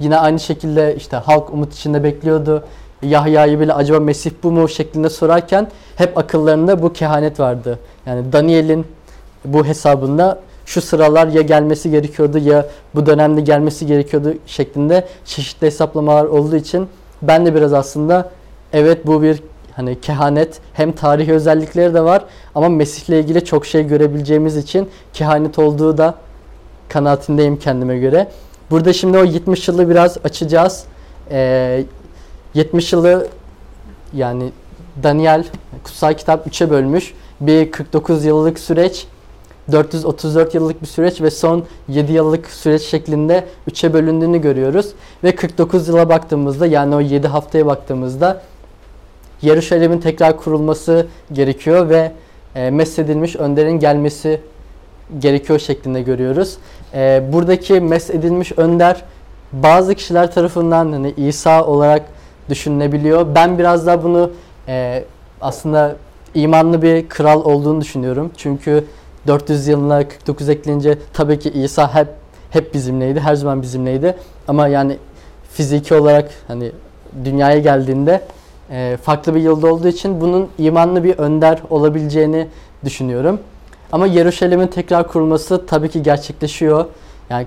Yine 0.00 0.18
aynı 0.18 0.40
şekilde 0.40 0.96
işte 0.96 1.16
halk 1.16 1.52
umut 1.52 1.74
içinde 1.74 2.04
bekliyordu. 2.04 2.64
Yahya'yı 3.02 3.60
bile 3.60 3.72
acaba 3.72 4.00
Mesih 4.00 4.30
bu 4.42 4.50
mu 4.50 4.68
şeklinde 4.68 5.10
sorarken 5.10 5.68
hep 5.96 6.18
akıllarında 6.18 6.82
bu 6.82 6.92
kehanet 6.92 7.40
vardı. 7.40 7.78
Yani 8.06 8.32
Daniel'in 8.32 8.86
bu 9.44 9.64
hesabında 9.64 10.40
şu 10.66 10.80
sıralar 10.80 11.26
ya 11.26 11.42
gelmesi 11.42 11.90
gerekiyordu 11.90 12.38
ya 12.38 12.66
bu 12.94 13.06
dönemde 13.06 13.40
gelmesi 13.40 13.86
gerekiyordu 13.86 14.34
şeklinde 14.46 15.08
çeşitli 15.24 15.66
hesaplamalar 15.66 16.24
olduğu 16.24 16.56
için 16.56 16.88
ben 17.22 17.46
de 17.46 17.54
biraz 17.54 17.72
aslında 17.72 18.30
evet 18.72 19.06
bu 19.06 19.22
bir 19.22 19.42
hani 19.76 20.00
kehanet 20.00 20.60
hem 20.72 20.92
tarihi 20.92 21.32
özellikleri 21.32 21.94
de 21.94 22.04
var 22.04 22.24
ama 22.54 22.68
Mesih'le 22.68 23.14
ilgili 23.14 23.44
çok 23.44 23.66
şey 23.66 23.86
görebileceğimiz 23.86 24.56
için 24.56 24.88
kehanet 25.12 25.58
olduğu 25.58 25.98
da 25.98 26.14
kanaatindeyim 26.88 27.58
kendime 27.58 27.98
göre. 27.98 28.30
Burada 28.70 28.92
şimdi 28.92 29.18
o 29.18 29.24
70 29.24 29.68
yılı 29.68 29.90
biraz 29.90 30.18
açacağız. 30.24 30.84
Ee, 31.30 31.84
70 32.54 32.92
yılı 32.92 33.28
yani 34.12 34.52
Daniel 35.02 35.44
kutsal 35.84 36.14
kitap 36.14 36.46
3'e 36.46 36.70
bölmüş. 36.70 37.14
Bir 37.40 37.70
49 37.70 38.24
yıllık 38.24 38.58
süreç, 38.58 39.06
434 39.72 40.54
yıllık 40.54 40.82
bir 40.82 40.86
süreç 40.86 41.20
ve 41.20 41.30
son 41.30 41.64
7 41.88 42.12
yıllık 42.12 42.46
süreç 42.46 42.82
şeklinde 42.82 43.44
3'e 43.70 43.92
bölündüğünü 43.92 44.40
görüyoruz. 44.40 44.92
Ve 45.24 45.34
49 45.34 45.88
yıla 45.88 46.08
baktığımızda 46.08 46.66
yani 46.66 46.94
o 46.94 47.00
7 47.00 47.28
haftaya 47.28 47.66
baktığımızda 47.66 48.42
Yeruşalim'in 49.42 50.00
tekrar 50.00 50.36
kurulması 50.36 51.06
gerekiyor 51.32 51.88
ve 51.88 52.12
e, 52.54 52.70
mesedilmiş 52.70 53.36
önderin 53.36 53.78
gelmesi 53.78 54.40
gerekiyor 55.18 55.58
şeklinde 55.58 56.02
görüyoruz. 56.02 56.56
E, 56.94 57.22
buradaki 57.32 57.80
mesedilmiş 57.80 58.52
önder 58.56 59.04
bazı 59.52 59.94
kişiler 59.94 60.32
tarafından 60.34 60.92
hani 60.92 61.14
İsa 61.16 61.64
olarak 61.64 62.02
düşünülebiliyor. 62.48 63.34
Ben 63.34 63.58
biraz 63.58 63.86
daha 63.86 64.04
bunu 64.04 64.30
e, 64.68 65.04
aslında 65.40 65.96
imanlı 66.34 66.82
bir 66.82 67.08
kral 67.08 67.44
olduğunu 67.44 67.80
düşünüyorum. 67.80 68.30
Çünkü 68.36 68.84
400 69.26 69.68
yılına 69.68 70.08
49 70.08 70.48
ekleyince 70.48 70.98
tabii 71.12 71.38
ki 71.38 71.50
İsa 71.50 71.94
hep 71.94 72.08
hep 72.50 72.74
bizimleydi, 72.74 73.20
her 73.20 73.34
zaman 73.34 73.62
bizimleydi. 73.62 74.16
Ama 74.48 74.68
yani 74.68 74.98
fiziki 75.52 75.94
olarak 75.94 76.30
hani 76.48 76.72
dünyaya 77.24 77.58
geldiğinde 77.58 78.20
e, 78.70 78.98
farklı 79.02 79.34
bir 79.34 79.40
yılda 79.40 79.72
olduğu 79.72 79.88
için 79.88 80.20
bunun 80.20 80.48
imanlı 80.58 81.04
bir 81.04 81.18
önder 81.18 81.58
olabileceğini 81.70 82.48
düşünüyorum. 82.84 83.38
Ama 83.92 84.06
Yeruşalim'in 84.06 84.66
tekrar 84.66 85.08
kurulması 85.08 85.66
tabii 85.66 85.88
ki 85.88 86.02
gerçekleşiyor. 86.02 86.84
Yani 87.30 87.46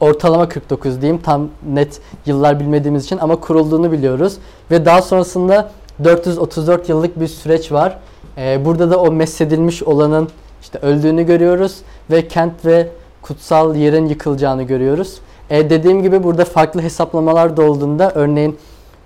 ortalama 0.00 0.48
49 0.48 1.00
diyeyim 1.00 1.22
tam 1.22 1.48
net 1.72 2.00
yıllar 2.26 2.60
bilmediğimiz 2.60 3.04
için 3.04 3.18
ama 3.18 3.36
kurulduğunu 3.36 3.92
biliyoruz. 3.92 4.36
Ve 4.70 4.84
daha 4.84 5.02
sonrasında 5.02 5.70
434 6.04 6.88
yıllık 6.88 7.20
bir 7.20 7.28
süreç 7.28 7.72
var. 7.72 7.98
Ee, 8.38 8.64
burada 8.64 8.90
da 8.90 9.00
o 9.00 9.12
mesedilmiş 9.12 9.82
olanın 9.82 10.28
işte 10.60 10.78
öldüğünü 10.78 11.26
görüyoruz 11.26 11.76
ve 12.10 12.28
kent 12.28 12.64
ve 12.64 12.88
kutsal 13.22 13.76
yerin 13.76 14.06
yıkılacağını 14.06 14.62
görüyoruz. 14.62 15.18
Ee, 15.50 15.70
dediğim 15.70 16.02
gibi 16.02 16.22
burada 16.22 16.44
farklı 16.44 16.82
hesaplamalar 16.82 17.56
da 17.56 17.62
olduğunda 17.62 18.12
örneğin 18.14 18.58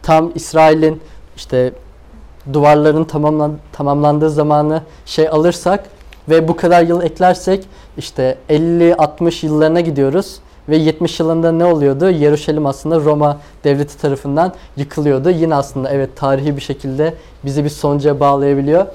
tam 0.02 0.32
İsrail'in 0.34 1.00
işte 1.36 1.72
duvarların 2.52 3.04
tamamlan, 3.04 3.52
tamamlandığı 3.72 4.30
zamanı 4.30 4.82
şey 5.06 5.28
alırsak 5.28 5.84
ve 6.28 6.48
bu 6.48 6.56
kadar 6.56 6.82
yıl 6.82 7.02
eklersek 7.02 7.66
işte 7.96 8.38
50-60 8.50 9.46
yıllarına 9.46 9.80
gidiyoruz. 9.80 10.38
Ve 10.68 10.76
70 10.76 11.20
yılında 11.20 11.52
ne 11.52 11.64
oluyordu? 11.64 12.10
Yeruşalim 12.10 12.66
aslında 12.66 13.00
Roma 13.00 13.38
devleti 13.64 13.98
tarafından 13.98 14.52
yıkılıyordu. 14.76 15.30
Yine 15.30 15.54
aslında 15.54 15.90
evet 15.90 16.16
tarihi 16.16 16.56
bir 16.56 16.62
şekilde 16.62 17.14
bizi 17.44 17.64
bir 17.64 17.68
sonuca 17.68 18.20
bağlayabiliyor. 18.20 18.86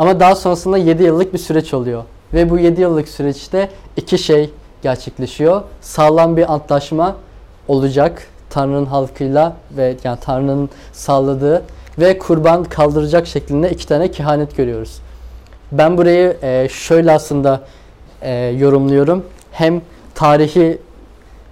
Ama 0.00 0.20
daha 0.20 0.34
sonrasında 0.34 0.78
7 0.78 1.02
yıllık 1.02 1.32
bir 1.32 1.38
süreç 1.38 1.74
oluyor. 1.74 2.04
Ve 2.34 2.50
bu 2.50 2.58
7 2.58 2.80
yıllık 2.80 3.08
süreçte 3.08 3.68
iki 3.96 4.18
şey 4.18 4.50
gerçekleşiyor. 4.82 5.62
Sağlam 5.80 6.36
bir 6.36 6.52
antlaşma 6.52 7.16
olacak 7.68 8.26
Tanrı'nın 8.50 8.86
halkıyla 8.86 9.56
ve 9.76 9.96
yani 10.04 10.18
Tanrı'nın 10.20 10.70
sağladığı 10.92 11.62
ve 11.98 12.18
kurban 12.18 12.64
kaldıracak 12.64 13.26
şeklinde 13.26 13.70
iki 13.70 13.86
tane 13.86 14.10
kehanet 14.10 14.56
görüyoruz. 14.56 15.00
Ben 15.72 15.98
burayı 15.98 16.36
e, 16.42 16.68
şöyle 16.70 17.12
aslında 17.12 17.60
e, 18.22 18.32
yorumluyorum. 18.34 19.24
Hem 19.52 19.82
tarihi 20.14 20.78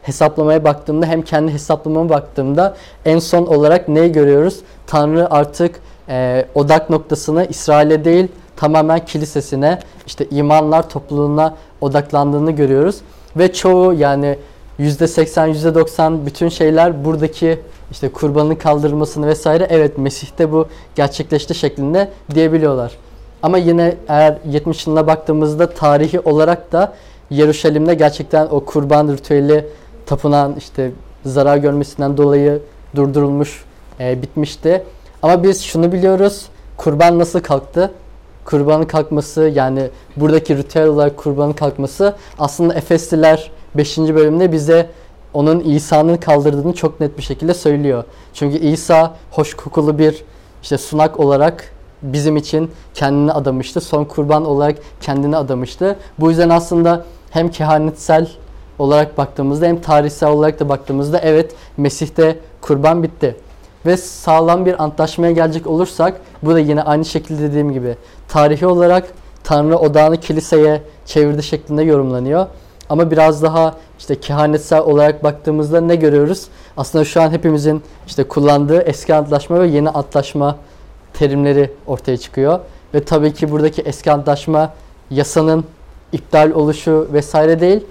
hesaplamaya 0.03 0.65
baktığımda 0.65 1.07
hem 1.07 1.23
kendi 1.23 1.53
hesaplamama 1.53 2.09
baktığımda 2.09 2.77
en 3.05 3.19
son 3.19 3.47
olarak 3.47 3.89
neyi 3.89 4.13
görüyoruz? 4.13 4.61
Tanrı 4.87 5.31
artık 5.31 5.81
e, 6.09 6.47
odak 6.55 6.91
noktasını 6.91 7.47
İsrail'e 7.51 8.05
değil 8.05 8.29
tamamen 8.57 9.05
kilisesine 9.05 9.79
işte 10.07 10.27
imanlar 10.31 10.91
topluluğuna 10.91 11.55
odaklandığını 11.81 12.51
görüyoruz. 12.51 12.97
Ve 13.37 13.53
çoğu 13.53 13.95
yani 13.95 14.39
%80 14.81 15.55
%90 15.55 16.27
bütün 16.27 16.49
şeyler 16.49 17.05
buradaki 17.05 17.59
işte 17.91 18.09
kurbanın 18.09 18.55
kaldırılmasını 18.55 19.27
vesaire 19.27 19.67
evet 19.71 19.99
Mesih'te 19.99 20.53
bu 20.53 20.67
gerçekleşti 20.95 21.55
şeklinde 21.55 22.09
diyebiliyorlar. 22.35 22.93
Ama 23.43 23.59
yine 23.59 23.95
eğer 24.09 24.39
70 24.51 24.87
yılına 24.87 25.07
baktığımızda 25.07 25.71
tarihi 25.71 26.21
olarak 26.21 26.73
da 26.73 26.93
Yeruşalim'de 27.31 27.95
gerçekten 27.95 28.47
o 28.47 28.65
kurban 28.65 29.09
ritüeli 29.09 29.67
tapınan 30.07 30.55
işte 30.59 30.91
zarar 31.25 31.57
görmesinden 31.57 32.17
dolayı 32.17 32.63
durdurulmuş, 32.97 33.65
e, 34.01 34.23
bitmişti. 34.23 34.83
Ama 35.23 35.43
biz 35.43 35.63
şunu 35.63 35.93
biliyoruz. 35.93 36.47
Kurban 36.77 37.19
nasıl 37.19 37.41
kalktı? 37.41 37.91
Kurbanın 38.45 38.85
kalkması 38.85 39.53
yani 39.55 39.91
buradaki 40.17 40.57
ritüel 40.57 40.87
olarak 40.87 41.17
kurbanın 41.17 41.53
kalkması 41.53 42.15
aslında 42.39 42.75
Efesliler 42.75 43.51
5. 43.75 43.99
bölümde 43.99 44.53
bize 44.53 44.91
onun 45.35 45.61
İsa'nın 45.61 46.17
kaldırdığını 46.17 46.73
çok 46.73 47.01
net 47.01 47.19
bir 47.19 47.23
şekilde 47.23 47.55
söylüyor. 47.55 48.05
Çünkü 48.35 48.59
İsa 48.59 49.15
hoş 49.31 49.55
kokulu 49.55 49.99
bir 49.99 50.25
işte 50.63 50.79
sunak 50.79 51.21
olarak 51.21 51.73
bizim 52.03 52.37
için 52.37 52.71
kendini 52.95 53.33
adamıştı. 53.33 53.81
Son 53.81 54.05
kurban 54.05 54.45
olarak 54.45 54.79
kendini 55.01 55.37
adamıştı. 55.37 55.97
Bu 56.19 56.31
yüzden 56.31 56.49
aslında 56.49 57.05
hem 57.31 57.49
kehanetsel 57.49 58.29
olarak 58.79 59.19
baktığımızda 59.19 59.67
hem 59.67 59.81
tarihsel 59.81 60.31
olarak 60.31 60.61
da 60.61 60.69
baktığımızda 60.69 61.19
evet 61.19 61.55
Mesih'te 61.77 62.39
kurban 62.61 63.03
bitti. 63.03 63.37
Ve 63.87 63.97
sağlam 63.97 64.67
bir 64.67 64.83
antlaşmaya 64.83 65.33
gelecek 65.33 65.67
olursak 65.67 66.21
bu 66.43 66.55
da 66.55 66.59
yine 66.59 66.83
aynı 66.83 67.05
şekilde 67.05 67.43
dediğim 67.43 67.73
gibi 67.73 67.97
tarihi 68.29 68.67
olarak 68.67 69.05
Tanrı 69.45 69.79
odağını 69.79 70.17
kiliseye 70.17 70.83
çevirdi 71.07 71.43
şeklinde 71.43 71.83
yorumlanıyor. 71.83 72.47
Ama 72.89 73.11
biraz 73.11 73.43
daha 73.43 73.75
işte 73.99 74.21
kehanetsel 74.21 74.81
olarak 74.81 75.25
baktığımızda 75.25 75.81
ne 75.81 75.97
görüyoruz? 75.97 76.47
Aslında 76.77 77.05
şu 77.05 77.23
an 77.23 77.31
hepimizin 77.31 77.83
işte 78.07 78.25
kullandığı 78.25 78.83
eski 78.83 79.15
antlaşma 79.15 79.61
ve 79.61 79.67
yeni 79.67 79.91
antlaşma 79.91 80.57
terimleri 81.13 81.73
ortaya 81.87 82.17
çıkıyor. 82.17 82.61
Ve 82.95 83.05
tabii 83.05 83.35
ki 83.35 83.51
buradaki 83.51 83.83
eski 83.83 84.13
antlaşma 84.13 84.73
yasanın 85.11 85.65
iptal 86.13 86.51
oluşu 86.51 87.09
vesaire 87.13 87.61
değil. 87.61 87.85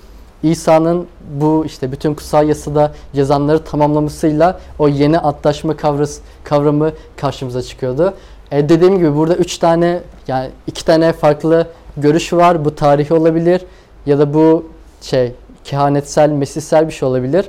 İsa'nın 0.44 1.08
bu 1.40 1.64
işte 1.66 1.92
bütün 1.92 2.14
kutsal 2.14 2.48
yasada 2.48 2.94
yazanları 3.14 3.64
tamamlamasıyla 3.64 4.60
o 4.80 4.88
yeni 4.88 5.20
antlaşma 5.20 5.78
kavrası, 5.78 6.22
kavramı 6.44 6.92
karşımıza 7.18 7.62
çıkıyordu. 7.62 8.14
E 8.52 8.70
dediğim 8.70 8.98
gibi 8.98 9.16
burada 9.16 9.36
üç 9.36 9.58
tane 9.58 10.00
yani 10.28 10.50
iki 10.68 10.86
tane 10.86 11.14
farklı 11.14 11.68
görüş 11.98 12.34
var. 12.34 12.66
Bu 12.66 12.76
tarihi 12.76 13.14
olabilir 13.14 13.62
ya 14.06 14.20
da 14.20 14.34
bu 14.34 14.66
şey 15.02 15.32
kehanetsel, 15.64 16.30
mesihsel 16.30 16.88
bir 16.88 16.94
şey 16.94 17.10
olabilir. 17.10 17.46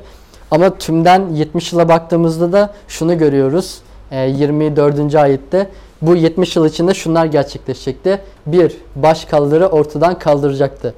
Ama 0.50 0.78
tümden 0.78 1.28
70 1.28 1.72
yıla 1.72 1.88
baktığımızda 1.88 2.52
da 2.52 2.74
şunu 2.88 3.18
görüyoruz. 3.18 3.78
E, 4.10 4.20
24. 4.20 5.14
ayette 5.14 5.68
bu 6.02 6.16
70 6.16 6.56
yıl 6.56 6.66
içinde 6.66 6.94
şunlar 6.94 7.26
gerçekleşecekti. 7.26 8.20
Bir, 8.46 8.76
baş 8.96 9.24
kaldırı 9.24 9.66
ortadan 9.66 10.18
kaldıracaktı. 10.18 10.94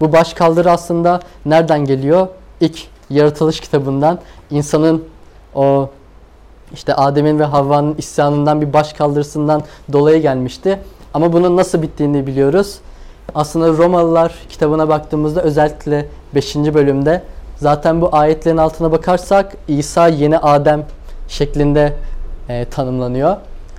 Bu 0.00 0.12
baş 0.12 0.34
kaldırı 0.34 0.70
aslında 0.70 1.20
nereden 1.46 1.84
geliyor? 1.84 2.28
İlk 2.60 2.88
yaratılış 3.10 3.60
kitabından 3.60 4.18
insanın 4.50 5.04
o 5.54 5.90
işte 6.74 6.94
Adem'in 6.94 7.38
ve 7.38 7.44
Havva'nın 7.44 7.94
isyanından 7.98 8.60
bir 8.60 8.72
baş 8.72 8.92
kaldırısından 8.92 9.62
dolayı 9.92 10.22
gelmişti. 10.22 10.78
Ama 11.14 11.32
bunun 11.32 11.56
nasıl 11.56 11.82
bittiğini 11.82 12.26
biliyoruz. 12.26 12.78
Aslında 13.34 13.68
Romalılar 13.68 14.34
kitabına 14.48 14.88
baktığımızda 14.88 15.42
özellikle 15.42 16.08
5. 16.34 16.56
bölümde 16.56 17.22
zaten 17.56 18.00
bu 18.00 18.08
ayetlerin 18.12 18.56
altına 18.56 18.92
bakarsak 18.92 19.56
İsa 19.68 20.08
yeni 20.08 20.38
Adem 20.38 20.84
şeklinde 21.28 21.92
e, 22.48 22.64
tanımlanıyor. 22.64 23.36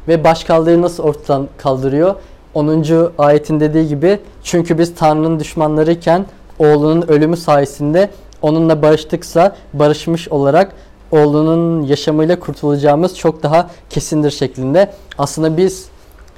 Ve 0.07 0.23
baş 0.23 0.43
kaldırıyı 0.43 0.81
nasıl 0.81 1.03
ortadan 1.03 1.47
kaldırıyor? 1.57 2.15
10. 2.53 3.11
ayetin 3.17 3.59
dediği 3.59 3.87
gibi 3.87 4.19
çünkü 4.43 4.77
biz 4.77 4.95
Tanrı'nın 4.95 5.39
düşmanlarıyken 5.39 6.25
oğlunun 6.59 7.01
ölümü 7.01 7.37
sayesinde 7.37 8.09
onunla 8.41 8.81
barıştıksa 8.81 9.55
barışmış 9.73 10.27
olarak 10.27 10.73
oğlunun 11.11 11.81
yaşamıyla 11.81 12.39
kurtulacağımız 12.39 13.17
çok 13.17 13.43
daha 13.43 13.69
kesindir 13.89 14.31
şeklinde. 14.31 14.93
Aslında 15.17 15.57
biz 15.57 15.87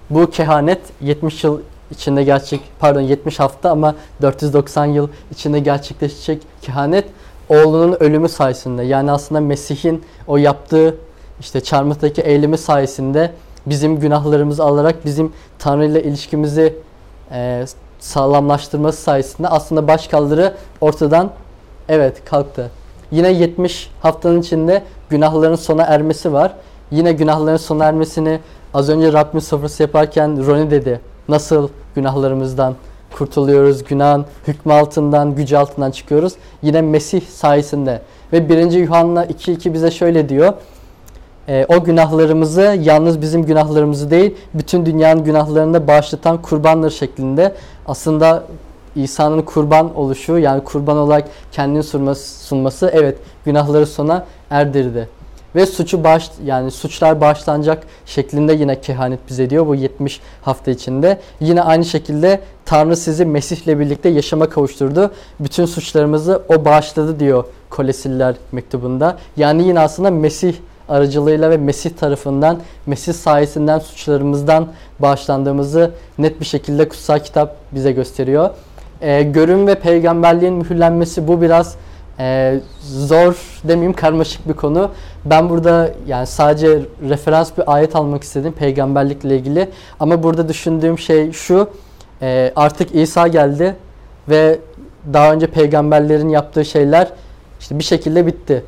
bu 0.10 0.30
kehanet 0.30 0.82
70 1.02 1.44
yıl 1.44 1.60
içinde 1.92 2.24
gerçek 2.24 2.62
pardon 2.80 3.02
70 3.02 3.40
hafta 3.40 3.72
ama 3.72 3.96
490 4.22 4.86
yıl 4.86 5.08
içinde 5.32 5.60
gerçekleşecek 5.60 6.42
kehanet 6.62 7.06
oğlunun 7.50 7.98
ölümü 8.00 8.30
sayesinde 8.30 8.84
yani 8.84 9.12
aslında 9.12 9.42
Mesih'in 9.42 10.04
o 10.28 10.38
yaptığı 10.38 10.96
işte 11.40 11.62
çarmıhtaki 11.62 12.22
eylemi 12.22 12.58
sayesinde 12.58 13.32
bizim 13.66 14.00
günahlarımızı 14.00 14.64
alarak 14.64 15.06
bizim 15.06 15.34
Tanrı 15.60 15.86
ile 15.86 16.04
ilişkimizi 16.04 16.76
e, 17.32 17.66
sağlamlaştırması 18.00 19.02
sayesinde 19.02 19.48
aslında 19.48 19.88
başkaldırı 19.88 20.54
ortadan 20.82 21.32
evet 21.90 22.26
kalktı. 22.26 22.72
Yine 23.12 23.32
70 23.32 23.92
haftanın 24.02 24.42
içinde 24.42 24.84
günahların 25.10 25.56
sona 25.56 25.84
ermesi 25.84 26.34
var. 26.34 26.54
Yine 26.92 27.14
günahların 27.14 27.58
sona 27.58 27.86
ermesini 27.86 28.40
az 28.74 28.90
önce 28.90 29.14
Rabbim 29.14 29.42
sofrası 29.42 29.84
yaparken 29.84 30.46
Roni 30.46 30.72
dedi. 30.72 31.00
Nasıl 31.30 31.70
günahlarımızdan 31.96 32.76
kurtuluyoruz, 33.18 33.84
günahın 33.84 34.26
hükmü 34.48 34.74
altından, 34.74 35.36
gücü 35.36 35.58
altından 35.58 35.92
çıkıyoruz. 35.92 36.34
Yine 36.62 36.82
Mesih 36.82 37.22
sayesinde. 37.22 38.02
Ve 38.34 38.50
1. 38.50 38.72
Yuhanna 38.72 39.26
2.2 39.26 39.74
bize 39.74 39.92
şöyle 39.92 40.30
diyor. 40.30 40.54
E, 41.50 41.66
o 41.70 41.84
günahlarımızı 41.84 42.78
yalnız 42.82 43.22
bizim 43.22 43.46
günahlarımızı 43.46 44.12
değil, 44.12 44.36
bütün 44.54 44.86
dünyanın 44.86 45.24
günahlarını 45.24 45.74
da 45.74 45.88
bağışlatan 45.88 46.42
kurbanlar 46.42 46.90
şeklinde 46.90 47.56
aslında 47.86 48.44
İsa'nın 48.96 49.42
kurban 49.42 49.96
oluşu 49.96 50.38
yani 50.38 50.64
kurban 50.64 50.98
olarak 50.98 51.28
kendini 51.52 51.84
sunması, 51.84 52.46
sunması 52.46 52.92
evet 52.94 53.18
günahları 53.46 53.88
sona 53.88 54.26
erdirdi. 54.50 55.10
Ve 55.56 55.66
suçu 55.66 56.04
bağış 56.04 56.32
yani 56.46 56.72
suçlar 56.72 57.22
bağışlanacak 57.22 57.84
şeklinde 58.06 58.54
yine 58.54 58.82
kehanet 58.82 59.20
bize 59.30 59.50
diyor 59.50 59.68
bu 59.68 59.76
70 59.76 60.22
hafta 60.42 60.72
içinde. 60.72 61.20
Yine 61.40 61.62
aynı 61.62 61.86
şekilde 61.86 62.42
Tanrı 62.66 62.98
sizi 62.98 63.26
Mesih'le 63.26 63.80
birlikte 63.80 64.10
yaşama 64.10 64.50
kavuşturdu. 64.50 65.12
Bütün 65.40 65.66
suçlarımızı 65.66 66.44
o 66.50 66.66
bağışladı 66.66 67.20
diyor 67.20 67.44
Kolesiller 67.70 68.36
mektubunda. 68.52 69.18
Yani 69.38 69.68
yine 69.68 69.80
aslında 69.80 70.12
Mesih 70.12 70.54
aracılığıyla 70.90 71.50
ve 71.50 71.58
Mesih 71.58 71.90
tarafından, 71.90 72.60
Mesih 72.86 73.14
sayesinden 73.14 73.80
suçlarımızdan 73.80 74.68
bağışlandığımızı 75.00 75.92
net 76.18 76.40
bir 76.40 76.46
şekilde 76.46 76.90
kutsal 76.90 77.20
kitap 77.20 77.56
bize 77.72 77.92
gösteriyor. 77.92 78.50
Ee, 79.02 79.24
görün 79.24 79.68
ve 79.68 79.76
peygamberliğin 79.76 80.54
mühürlenmesi 80.54 81.28
bu 81.28 81.42
biraz 81.42 81.76
e, 82.20 82.60
zor 82.82 83.36
demeyeyim 83.64 83.94
karmaşık 83.94 84.48
bir 84.48 84.54
konu. 84.54 84.92
Ben 85.26 85.50
burada 85.50 85.92
yani 86.08 86.28
sadece 86.28 86.82
referans 87.10 87.58
bir 87.58 87.74
ayet 87.74 87.96
almak 87.96 88.24
istedim 88.24 88.54
peygamberlikle 88.54 89.36
ilgili. 89.36 89.70
Ama 90.00 90.24
burada 90.24 90.50
düşündüğüm 90.50 91.00
şey 91.00 91.32
şu. 91.32 91.70
E, 92.22 92.54
artık 92.56 92.96
İsa 92.96 93.28
geldi 93.28 93.76
ve 94.30 94.60
daha 95.14 95.34
önce 95.34 95.48
peygamberlerin 95.48 96.30
yaptığı 96.30 96.66
şeyler 96.66 97.08
işte 97.60 97.80
bir 97.80 97.84
şekilde 97.84 98.28
bitti. 98.28 98.64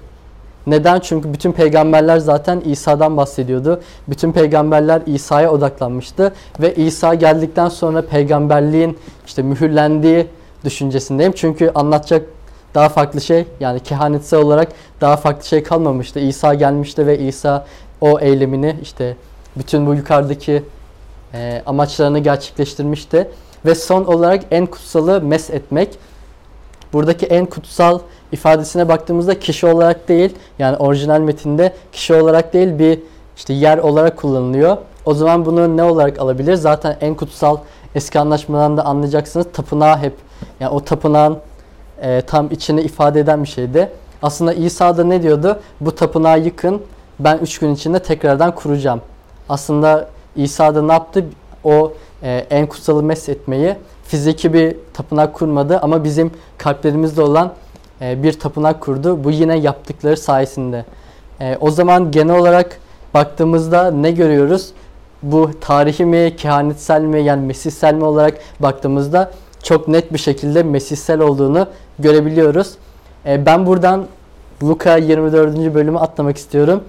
Neden? 0.67 0.99
Çünkü 0.99 1.33
bütün 1.33 1.51
peygamberler 1.51 2.17
zaten 2.17 2.59
İsa'dan 2.59 3.17
bahsediyordu. 3.17 3.81
Bütün 4.07 4.31
peygamberler 4.31 5.01
İsa'ya 5.05 5.51
odaklanmıştı 5.51 6.33
ve 6.59 6.75
İsa 6.75 7.13
geldikten 7.13 7.69
sonra 7.69 8.01
peygamberliğin 8.01 8.97
işte 9.27 9.41
mühürlendiği 9.41 10.27
düşüncesindeyim. 10.65 11.31
Çünkü 11.35 11.71
anlatacak 11.75 12.25
daha 12.75 12.89
farklı 12.89 13.21
şey 13.21 13.45
yani 13.59 13.79
kehanetsel 13.79 14.39
olarak 14.39 14.71
daha 15.01 15.17
farklı 15.17 15.45
şey 15.45 15.63
kalmamıştı. 15.63 16.19
İsa 16.19 16.53
gelmişti 16.53 17.07
ve 17.07 17.19
İsa 17.19 17.65
o 18.01 18.19
eylemini 18.19 18.75
işte 18.81 19.15
bütün 19.55 19.87
bu 19.87 19.93
yukarıdaki 19.93 20.63
e, 21.33 21.61
amaçlarını 21.65 22.19
gerçekleştirmişti. 22.19 23.27
Ve 23.65 23.75
son 23.75 24.05
olarak 24.05 24.43
en 24.51 24.65
kutsalı 24.65 25.21
mes 25.21 25.49
etmek. 25.49 25.89
Buradaki 26.93 27.25
en 27.25 27.45
kutsal 27.45 27.99
ifadesine 28.31 28.89
baktığımızda 28.89 29.39
kişi 29.39 29.67
olarak 29.67 30.07
değil 30.07 30.35
yani 30.59 30.77
orijinal 30.77 31.19
metinde 31.19 31.73
kişi 31.91 32.13
olarak 32.13 32.53
değil 32.53 32.79
bir 32.79 32.99
işte 33.37 33.53
yer 33.53 33.77
olarak 33.77 34.17
kullanılıyor. 34.17 34.77
O 35.05 35.13
zaman 35.13 35.45
bunu 35.45 35.77
ne 35.77 35.83
olarak 35.83 36.19
alabilir? 36.19 36.55
Zaten 36.55 36.97
en 37.01 37.15
kutsal 37.15 37.57
eski 37.95 38.19
anlaşmadan 38.19 38.77
da 38.77 38.85
anlayacaksınız. 38.85 39.47
Tapınağı 39.53 39.97
hep 39.97 40.13
yani 40.59 40.71
o 40.71 40.83
tapınağın 40.83 41.37
e, 42.01 42.21
tam 42.21 42.51
içini 42.51 42.81
ifade 42.81 43.19
eden 43.19 43.43
bir 43.43 43.47
şeydi. 43.47 43.91
Aslında 44.21 44.53
İsa 44.53 44.97
da 44.97 45.03
ne 45.03 45.23
diyordu? 45.23 45.59
Bu 45.81 45.95
tapınağı 45.95 46.39
yıkın 46.39 46.81
ben 47.19 47.37
üç 47.37 47.59
gün 47.59 47.75
içinde 47.75 47.99
tekrardan 47.99 48.55
kuracağım. 48.55 49.01
Aslında 49.49 50.07
İsa 50.35 50.75
da 50.75 50.81
ne 50.81 50.91
yaptı? 50.91 51.25
O 51.63 51.93
e, 52.23 52.45
en 52.49 52.67
kutsalı 52.67 53.03
mes 53.03 53.29
etmeyi 53.29 53.75
fiziki 54.03 54.53
bir 54.53 54.75
tapınak 54.93 55.33
kurmadı 55.33 55.79
ama 55.81 56.03
bizim 56.03 56.31
kalplerimizde 56.57 57.21
olan 57.21 57.53
bir 58.01 58.39
tapınak 58.39 58.81
kurdu. 58.81 59.23
Bu 59.23 59.31
yine 59.31 59.57
yaptıkları 59.57 60.17
sayesinde. 60.17 60.85
E, 61.41 61.57
o 61.61 61.71
zaman 61.71 62.11
genel 62.11 62.39
olarak 62.39 62.79
baktığımızda 63.13 63.91
ne 63.91 64.11
görüyoruz? 64.11 64.69
Bu 65.23 65.51
tarihi 65.61 66.05
mi, 66.05 66.35
kehanetsel 66.37 67.01
mi 67.01 67.23
yani 67.23 67.45
mesihsel 67.45 67.93
mi 67.93 68.03
olarak 68.03 68.37
baktığımızda 68.59 69.31
çok 69.63 69.87
net 69.87 70.13
bir 70.13 70.17
şekilde 70.17 70.63
mesihsel 70.63 71.19
olduğunu 71.19 71.67
görebiliyoruz. 71.99 72.73
E, 73.25 73.45
ben 73.45 73.65
buradan 73.65 74.05
Luka 74.63 74.97
24. 74.97 75.73
bölümü 75.73 75.99
atlamak 75.99 76.37
istiyorum. 76.37 76.83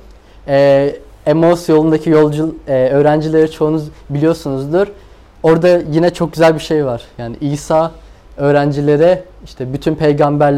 E, 0.49 0.97
Emos 1.27 1.69
yolundaki 1.69 2.11
yolcu 2.11 2.57
e, 2.69 2.73
öğrencileri 2.73 3.51
çoğunuz 3.51 3.85
biliyorsunuzdur. 4.11 4.87
Orada 5.43 5.69
yine 5.69 6.11
çok 6.11 6.33
güzel 6.33 6.55
bir 6.55 6.61
şey 6.61 6.87
var. 6.87 7.03
Yani 7.19 7.37
İsa 7.41 7.93
öğrencilere 8.37 9.25
işte 9.45 9.73
bütün 9.73 9.95
peygamber 9.95 10.55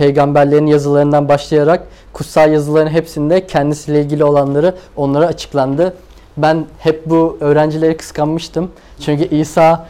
peygamberlerin 0.00 0.66
yazılarından 0.66 1.28
başlayarak 1.28 1.86
kutsal 2.12 2.52
yazıların 2.52 2.90
hepsinde 2.90 3.46
kendisiyle 3.46 4.00
ilgili 4.00 4.24
olanları 4.24 4.74
onlara 4.96 5.26
açıklandı. 5.26 5.94
Ben 6.36 6.66
hep 6.78 7.10
bu 7.10 7.38
öğrencileri 7.40 7.96
kıskanmıştım. 7.96 8.70
Çünkü 9.00 9.36
İsa 9.36 9.86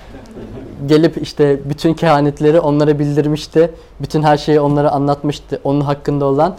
gelip 0.86 1.22
işte 1.22 1.60
bütün 1.64 1.94
kehanetleri 1.94 2.60
onlara 2.60 2.98
bildirmişti. 2.98 3.70
Bütün 4.00 4.22
her 4.22 4.36
şeyi 4.36 4.60
onlara 4.60 4.90
anlatmıştı. 4.90 5.60
Onun 5.64 5.80
hakkında 5.80 6.24
olan 6.24 6.56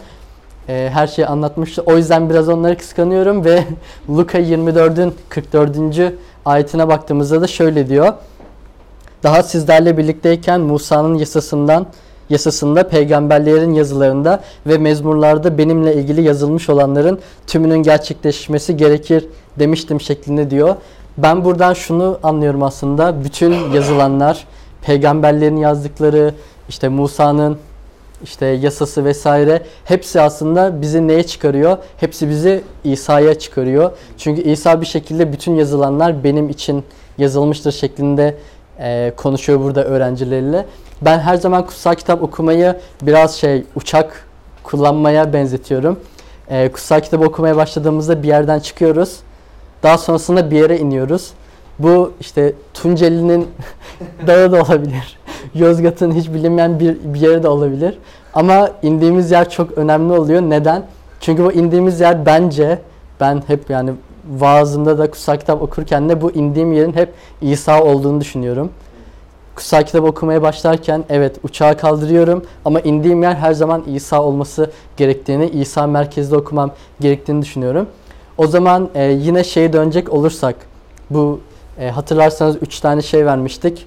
e, 0.68 0.90
her 0.92 1.06
şeyi 1.06 1.26
anlatmıştı. 1.26 1.82
O 1.86 1.96
yüzden 1.96 2.30
biraz 2.30 2.48
onları 2.48 2.78
kıskanıyorum 2.78 3.44
ve 3.44 3.64
Luka 4.10 4.38
24'ün 4.38 5.14
44. 5.28 6.12
ayetine 6.44 6.88
baktığımızda 6.88 7.40
da 7.40 7.46
şöyle 7.46 7.88
diyor. 7.88 8.12
Daha 9.22 9.42
sizlerle 9.42 9.96
birlikteyken 9.96 10.60
Musa'nın 10.60 11.14
yasasından 11.14 11.86
yasasında, 12.32 12.88
peygamberlerin 12.88 13.72
yazılarında 13.72 14.40
ve 14.66 14.78
mezmurlarda 14.78 15.58
benimle 15.58 15.94
ilgili 15.94 16.22
yazılmış 16.22 16.68
olanların 16.68 17.18
tümünün 17.46 17.82
gerçekleşmesi 17.82 18.76
gerekir 18.76 19.26
demiştim 19.58 20.00
şeklinde 20.00 20.50
diyor. 20.50 20.76
Ben 21.18 21.44
buradan 21.44 21.74
şunu 21.74 22.18
anlıyorum 22.22 22.62
aslında. 22.62 23.24
Bütün 23.24 23.54
yazılanlar, 23.72 24.44
peygamberlerin 24.82 25.56
yazdıkları, 25.56 26.34
işte 26.68 26.88
Musa'nın 26.88 27.58
işte 28.24 28.46
yasası 28.46 29.04
vesaire 29.04 29.62
hepsi 29.84 30.20
aslında 30.20 30.82
bizi 30.82 31.08
neye 31.08 31.22
çıkarıyor? 31.22 31.78
Hepsi 31.96 32.28
bizi 32.28 32.62
İsa'ya 32.84 33.38
çıkarıyor. 33.38 33.90
Çünkü 34.18 34.42
İsa 34.42 34.80
bir 34.80 34.86
şekilde 34.86 35.32
bütün 35.32 35.54
yazılanlar 35.54 36.24
benim 36.24 36.48
için 36.48 36.84
yazılmıştır 37.18 37.72
şeklinde 37.72 38.36
e, 38.78 39.12
konuşuyor 39.16 39.60
burada 39.60 39.84
öğrencileriyle. 39.84 40.66
Ben 41.04 41.18
her 41.18 41.36
zaman 41.36 41.66
kutsal 41.66 41.94
kitap 41.94 42.22
okumayı 42.22 42.76
biraz 43.02 43.34
şey 43.34 43.64
uçak 43.76 44.26
kullanmaya 44.62 45.32
benzetiyorum. 45.32 46.00
E, 46.48 46.72
kutsal 46.72 47.00
kitap 47.00 47.20
okumaya 47.20 47.56
başladığımızda 47.56 48.22
bir 48.22 48.28
yerden 48.28 48.58
çıkıyoruz. 48.58 49.20
Daha 49.82 49.98
sonrasında 49.98 50.50
bir 50.50 50.56
yere 50.56 50.78
iniyoruz. 50.78 51.30
Bu 51.78 52.12
işte 52.20 52.52
Tunceli'nin 52.74 53.48
dağı 54.26 54.52
da 54.52 54.62
olabilir. 54.62 55.18
Yozgat'ın 55.54 56.12
hiç 56.12 56.28
bilinmeyen 56.28 56.80
bir, 56.80 56.96
bir 57.04 57.20
yeri 57.20 57.42
de 57.42 57.48
olabilir. 57.48 57.98
Ama 58.34 58.70
indiğimiz 58.82 59.30
yer 59.30 59.50
çok 59.50 59.78
önemli 59.78 60.12
oluyor. 60.12 60.42
Neden? 60.42 60.86
Çünkü 61.20 61.44
bu 61.44 61.52
indiğimiz 61.52 62.00
yer 62.00 62.26
bence 62.26 62.78
ben 63.20 63.42
hep 63.46 63.70
yani 63.70 63.90
vaazımda 64.30 64.98
da 64.98 65.10
kutsal 65.10 65.36
kitap 65.36 65.62
okurken 65.62 66.08
de 66.08 66.20
bu 66.20 66.32
indiğim 66.32 66.72
yerin 66.72 66.92
hep 66.92 67.12
İsa 67.40 67.82
olduğunu 67.84 68.20
düşünüyorum. 68.20 68.70
Kutsal 69.54 69.82
kitap 69.82 70.04
okumaya 70.04 70.42
başlarken 70.42 71.04
evet 71.08 71.36
uçağı 71.42 71.76
kaldırıyorum 71.76 72.44
ama 72.64 72.80
indiğim 72.80 73.22
yer 73.22 73.34
her 73.34 73.52
zaman 73.52 73.84
İsa 73.86 74.22
olması 74.22 74.70
gerektiğini, 74.96 75.48
İsa 75.48 75.86
merkezde 75.86 76.36
okumam 76.36 76.70
gerektiğini 77.00 77.42
düşünüyorum. 77.42 77.86
O 78.38 78.46
zaman 78.46 78.88
e, 78.94 79.04
yine 79.04 79.44
şeye 79.44 79.72
dönecek 79.72 80.12
olursak 80.12 80.54
bu 81.10 81.40
e, 81.78 81.90
hatırlarsanız 81.90 82.56
3 82.62 82.80
tane 82.80 83.02
şey 83.02 83.26
vermiştik. 83.26 83.86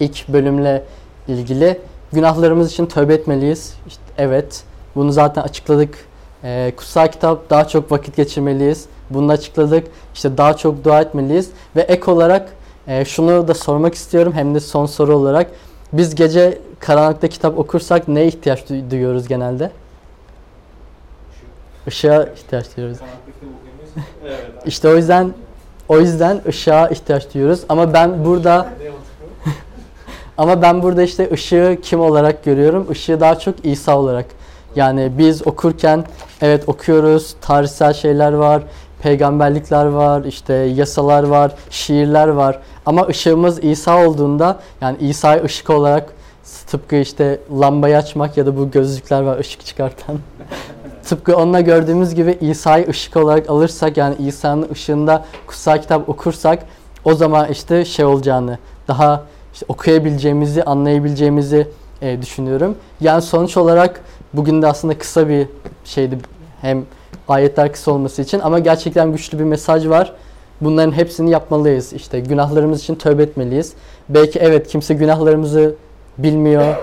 İlk 0.00 0.28
bölümle 0.28 0.84
ilgili 1.28 1.80
günahlarımız 2.12 2.72
için 2.72 2.86
tövbe 2.86 3.14
etmeliyiz. 3.14 3.74
İşte, 3.86 4.02
evet 4.18 4.64
bunu 4.96 5.12
zaten 5.12 5.42
açıkladık. 5.42 5.98
E, 6.44 6.72
kutsal 6.76 7.08
kitap 7.08 7.50
daha 7.50 7.68
çok 7.68 7.92
vakit 7.92 8.16
geçirmeliyiz. 8.16 8.86
Bunu 9.10 9.32
açıkladık. 9.32 9.86
İşte 10.14 10.36
daha 10.36 10.56
çok 10.56 10.84
dua 10.84 11.00
etmeliyiz 11.00 11.50
ve 11.76 11.80
ek 11.80 12.10
olarak 12.10 12.48
e, 12.88 13.04
şunu 13.04 13.48
da 13.48 13.54
sormak 13.54 13.94
istiyorum 13.94 14.32
hem 14.36 14.54
de 14.54 14.60
son 14.60 14.86
soru 14.86 15.16
olarak. 15.16 15.50
Biz 15.92 16.14
gece 16.14 16.58
karanlıkta 16.80 17.28
kitap 17.28 17.58
okursak 17.58 18.08
neye 18.08 18.26
ihtiyaç 18.26 18.60
du- 18.60 18.90
duyuyoruz 18.90 19.28
genelde? 19.28 19.70
Işığa 21.86 22.24
ihtiyaç 22.24 22.76
duyuyoruz. 22.76 22.98
Evet. 24.24 24.40
İşte 24.66 24.88
o 24.88 24.96
yüzden 24.96 25.32
o 25.88 25.98
yüzden 26.00 26.40
ışığa 26.48 26.88
ihtiyaç 26.88 27.34
duyuyoruz. 27.34 27.60
Ama 27.68 27.92
ben 27.92 28.24
burada 28.24 28.68
ama 30.38 30.62
ben 30.62 30.82
burada 30.82 31.02
işte 31.02 31.30
ışığı 31.32 31.78
kim 31.82 32.00
olarak 32.00 32.44
görüyorum? 32.44 32.86
Işığı 32.92 33.20
daha 33.20 33.38
çok 33.38 33.66
İsa 33.66 33.98
olarak. 33.98 34.26
Yani 34.76 35.12
biz 35.18 35.46
okurken 35.46 36.04
evet 36.42 36.68
okuyoruz, 36.68 37.34
tarihsel 37.40 37.92
şeyler 37.92 38.32
var, 38.32 38.62
peygamberlikler 39.02 39.86
var, 39.86 40.24
işte 40.24 40.54
yasalar 40.54 41.22
var, 41.22 41.54
şiirler 41.70 42.28
var. 42.28 42.58
Ama 42.86 43.06
ışığımız 43.06 43.64
İsa 43.64 44.06
olduğunda 44.06 44.60
yani 44.80 44.96
İsa'yı 45.00 45.44
ışık 45.44 45.70
olarak 45.70 46.12
tıpkı 46.66 46.96
işte 46.96 47.40
lambayı 47.60 47.96
açmak 47.96 48.36
ya 48.36 48.46
da 48.46 48.56
bu 48.56 48.70
gözlükler 48.70 49.22
var 49.22 49.38
ışık 49.38 49.66
çıkartan. 49.66 50.18
Tıpkı 51.04 51.36
onunla 51.36 51.60
gördüğümüz 51.60 52.14
gibi 52.14 52.38
İsa'yı 52.40 52.88
ışık 52.88 53.16
olarak 53.16 53.50
alırsak 53.50 53.96
yani 53.96 54.16
İsa'nın 54.18 54.68
ışığında 54.72 55.24
kutsal 55.46 55.82
kitap 55.82 56.08
okursak 56.08 56.58
o 57.04 57.14
zaman 57.14 57.48
işte 57.48 57.84
şey 57.84 58.04
olacağını 58.04 58.58
daha 58.88 59.22
işte 59.54 59.66
okuyabileceğimizi, 59.68 60.62
anlayabileceğimizi 60.62 61.68
e, 62.02 62.22
düşünüyorum. 62.22 62.76
Yani 63.00 63.22
sonuç 63.22 63.56
olarak 63.56 64.00
bugün 64.32 64.62
de 64.62 64.66
aslında 64.66 64.98
kısa 64.98 65.28
bir 65.28 65.46
şeydi 65.84 66.18
hem 66.60 66.84
ayetler 67.28 67.72
kısa 67.72 67.90
olması 67.90 68.22
için 68.22 68.40
ama 68.40 68.58
gerçekten 68.58 69.12
güçlü 69.12 69.38
bir 69.38 69.44
mesaj 69.44 69.88
var. 69.88 70.12
Bunların 70.60 70.92
hepsini 70.92 71.30
yapmalıyız. 71.30 71.92
İşte 71.92 72.20
günahlarımız 72.20 72.80
için 72.80 72.94
tövbe 72.94 73.22
etmeliyiz. 73.22 73.72
Belki 74.08 74.38
evet 74.38 74.68
kimse 74.68 74.94
günahlarımızı 74.94 75.74
bilmiyor 76.18 76.74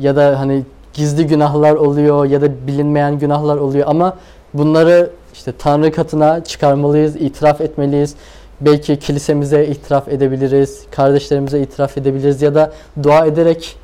ya 0.00 0.16
da 0.16 0.40
hani 0.40 0.64
gizli 0.92 1.26
günahlar 1.26 1.74
oluyor 1.74 2.24
ya 2.24 2.40
da 2.40 2.66
bilinmeyen 2.66 3.18
günahlar 3.18 3.56
oluyor 3.56 3.86
ama 3.88 4.16
bunları 4.54 5.10
işte 5.34 5.52
Tanrı 5.58 5.92
katına 5.92 6.44
çıkarmalıyız, 6.44 7.16
itiraf 7.16 7.60
etmeliyiz. 7.60 8.14
Belki 8.60 8.98
kilisemize 8.98 9.66
itiraf 9.66 10.08
edebiliriz, 10.08 10.82
kardeşlerimize 10.90 11.60
itiraf 11.60 11.98
edebiliriz 11.98 12.42
ya 12.42 12.54
da 12.54 12.72
dua 13.02 13.26
ederek 13.26 13.76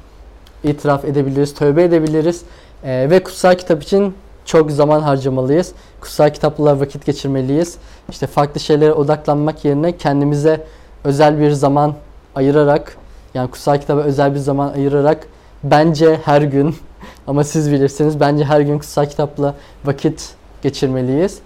itiraf 0.65 1.05
edebiliriz, 1.05 1.55
tövbe 1.55 1.83
edebiliriz. 1.83 2.43
Ee, 2.85 3.07
ve 3.11 3.23
kutsal 3.23 3.55
kitap 3.55 3.83
için 3.83 4.15
çok 4.45 4.71
zaman 4.71 5.01
harcamalıyız. 5.01 5.73
Kutsal 6.01 6.31
kitapla 6.31 6.81
vakit 6.81 7.07
geçirmeliyiz. 7.07 7.77
İşte 8.11 8.27
farklı 8.27 8.61
şeylere 8.61 8.93
odaklanmak 8.93 9.65
yerine 9.65 9.97
kendimize 9.97 10.67
özel 11.05 11.41
bir 11.41 11.51
zaman 11.51 11.95
ayırarak 12.35 12.97
yani 13.35 13.51
kutsal 13.51 13.79
kitaba 13.81 14.01
özel 14.01 14.35
bir 14.35 14.39
zaman 14.39 14.73
ayırarak 14.73 15.27
bence 15.65 16.21
her 16.25 16.43
gün 16.43 16.77
ama 17.27 17.45
siz 17.45 17.73
bilirsiniz 17.73 18.21
bence 18.21 18.45
her 18.45 18.61
gün 18.61 18.79
kutsal 18.79 19.07
kitapla 19.07 19.55
vakit 19.85 20.35
geçirmeliyiz. 20.63 21.39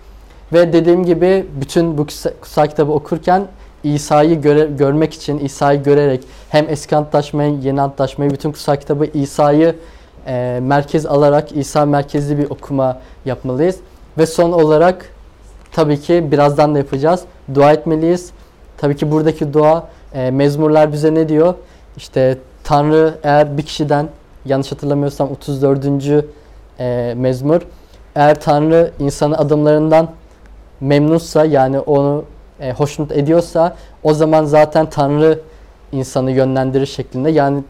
Ve 0.53 0.73
dediğim 0.73 1.05
gibi 1.05 1.47
bütün 1.61 1.99
bu 1.99 2.07
kutsal, 2.07 2.67
kitabı 2.67 2.93
okurken 2.93 3.47
İsa'yı 3.85 4.41
göre, 4.41 4.69
görmek 4.79 5.15
için 5.15 5.39
İsa'yı 5.39 5.83
görerek 5.83 6.25
hem 6.49 6.67
eski 6.69 6.97
antlaşmayı, 6.97 7.59
yeni 7.59 7.81
antlaşmayı, 7.81 8.31
bütün 8.31 8.53
kutsal 8.53 8.77
kitabı 8.77 9.07
İsa'yı 9.15 9.75
e, 10.29 10.59
merkez 10.63 11.07
alarak 11.07 11.53
İsa 11.53 11.87
merkezli 11.87 12.39
bir 12.39 12.51
okuma 12.51 12.99
yapmalıyız. 13.25 13.77
Ve 14.19 14.27
son 14.27 14.53
olarak 14.53 15.11
tabii 15.73 16.01
ki 16.01 16.29
birazdan 16.31 16.75
da 16.75 16.79
yapacağız. 16.79 17.23
Dua 17.55 17.73
etmeliyiz. 17.73 18.31
Tabii 18.79 18.97
ki 18.97 19.11
buradaki 19.11 19.53
dua 19.53 19.89
e, 20.15 20.31
mezmurlar 20.31 20.93
bize 20.93 21.15
ne 21.15 21.29
diyor? 21.29 21.55
İşte 21.97 22.39
Tanrı 22.65 23.15
eğer 23.23 23.59
bir 23.59 23.63
kişiden 23.63 24.09
yanlış 24.45 24.73
hatırlamıyorsam 24.73 25.31
34. 25.31 25.87
E, 26.81 27.15
mezmur 27.17 27.61
eğer 28.15 28.41
Tanrı 28.41 28.91
insanı 28.99 29.39
adımlarından 29.39 30.11
memnunsa 30.81 31.45
yani 31.45 31.81
onu 31.81 32.25
e, 32.61 32.73
hoşnut 32.73 33.13
ediyorsa 33.13 33.77
o 34.03 34.15
zaman 34.15 34.45
zaten 34.45 34.91
Tanrı 34.91 35.41
insanı 35.93 36.31
yönlendirir 36.31 36.87
şeklinde. 36.87 37.31
Yani 37.31 37.63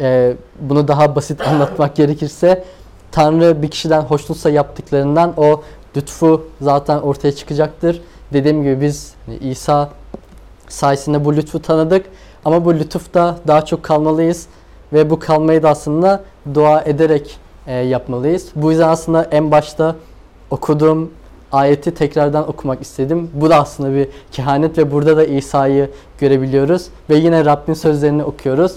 e, 0.00 0.36
bunu 0.60 0.88
daha 0.88 1.16
basit 1.16 1.40
anlatmak 1.40 1.96
gerekirse 1.96 2.64
Tanrı 3.12 3.62
bir 3.62 3.68
kişiden 3.68 4.00
hoşnutsa 4.00 4.50
yaptıklarından 4.50 5.34
o 5.36 5.62
lütfu 5.96 6.46
zaten 6.60 6.98
ortaya 6.98 7.32
çıkacaktır. 7.32 8.00
Dediğim 8.32 8.62
gibi 8.62 8.80
biz 8.80 9.14
hani 9.26 9.36
İsa 9.38 9.90
sayesinde 10.68 11.24
bu 11.24 11.36
lütfu 11.36 11.62
tanıdık 11.62 12.06
ama 12.44 12.64
bu 12.64 12.74
lütufta 12.74 13.36
daha 13.46 13.64
çok 13.64 13.82
kalmalıyız 13.82 14.46
ve 14.92 15.10
bu 15.10 15.18
kalmayı 15.18 15.62
da 15.62 15.68
aslında 15.70 16.24
dua 16.54 16.82
ederek 16.82 17.38
e, 17.66 17.74
yapmalıyız. 17.74 18.48
Bu 18.54 18.70
yüzden 18.70 18.88
aslında 18.88 19.24
en 19.24 19.50
başta 19.50 19.96
okuduğum 20.50 21.10
ayeti 21.52 21.94
tekrardan 21.94 22.48
okumak 22.48 22.82
istedim. 22.82 23.30
Bu 23.34 23.50
da 23.50 23.56
aslında 23.56 23.94
bir 23.94 24.08
kehanet 24.32 24.78
ve 24.78 24.92
burada 24.92 25.16
da 25.16 25.24
İsa'yı 25.24 25.90
görebiliyoruz 26.18 26.86
ve 27.10 27.16
yine 27.16 27.44
Rabbin 27.44 27.74
sözlerini 27.74 28.24
okuyoruz. 28.24 28.72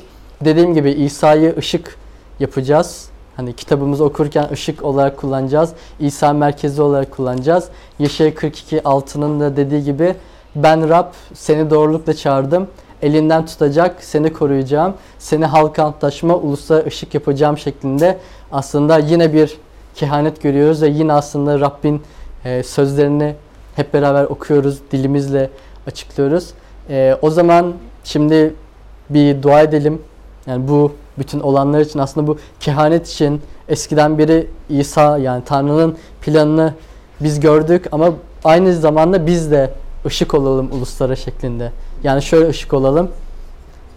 Dediğim 0.46 0.74
gibi 0.74 0.92
İsa'yı 0.92 1.56
ışık 1.58 1.98
yapacağız. 2.40 3.10
Hani 3.36 3.54
kitabımızı 3.54 4.04
okurken 4.04 4.48
ışık 4.52 4.84
olarak 4.84 5.18
kullanacağız. 5.18 5.70
İsa 6.00 6.34
merkezi 6.34 6.82
olarak 6.82 7.12
kullanacağız. 7.12 7.70
Yeşaya 8.00 8.36
42 8.36 8.84
altının 8.84 9.40
da 9.40 9.56
dediği 9.56 9.84
gibi 9.84 10.16
ben 10.56 10.90
Rab 10.90 11.08
seni 11.34 11.70
doğrulukla 11.70 12.14
çağırdım. 12.14 12.68
Elinden 13.02 13.46
tutacak, 13.46 14.04
seni 14.04 14.34
koruyacağım. 14.34 14.94
Seni 15.20 15.46
halka 15.46 15.84
antlaşma, 15.84 16.36
ulusa 16.36 16.84
ışık 16.88 17.14
yapacağım 17.14 17.58
şeklinde 17.58 18.18
aslında 18.52 18.98
yine 18.98 19.34
bir 19.34 19.58
kehanet 19.96 20.42
görüyoruz 20.42 20.82
ve 20.82 20.88
yine 20.88 21.14
aslında 21.14 21.60
Rabbin 21.60 22.02
e, 22.46 22.64
sözlerini 22.64 23.36
hep 23.76 23.94
beraber 23.94 24.24
okuyoruz, 24.24 24.80
dilimizle 24.92 25.50
açıklıyoruz. 25.88 26.50
E, 26.90 27.18
o 27.22 27.30
zaman 27.30 27.74
şimdi 28.04 28.54
bir 29.10 29.44
dua 29.44 29.62
edelim. 29.62 30.02
Yani 30.48 30.68
bu 30.68 30.92
bütün 31.20 31.40
olanlar 31.40 31.80
için 31.80 32.00
aslında 32.00 32.28
bu 32.28 32.38
kehanet 32.60 33.08
için 33.08 33.42
eskiden 33.68 34.18
beri 34.18 34.48
İsa 34.70 35.18
yani 35.18 35.44
Tanrı'nın 35.46 35.98
planını 36.22 36.74
biz 37.20 37.40
gördük 37.40 37.88
ama 37.92 38.14
aynı 38.44 38.76
zamanda 38.76 39.26
biz 39.26 39.52
de 39.52 39.74
ışık 40.06 40.34
olalım 40.34 40.72
uluslara 40.72 41.16
şeklinde. 41.16 41.72
Yani 42.04 42.22
şöyle 42.22 42.50
ışık 42.50 42.74
olalım. 42.74 43.12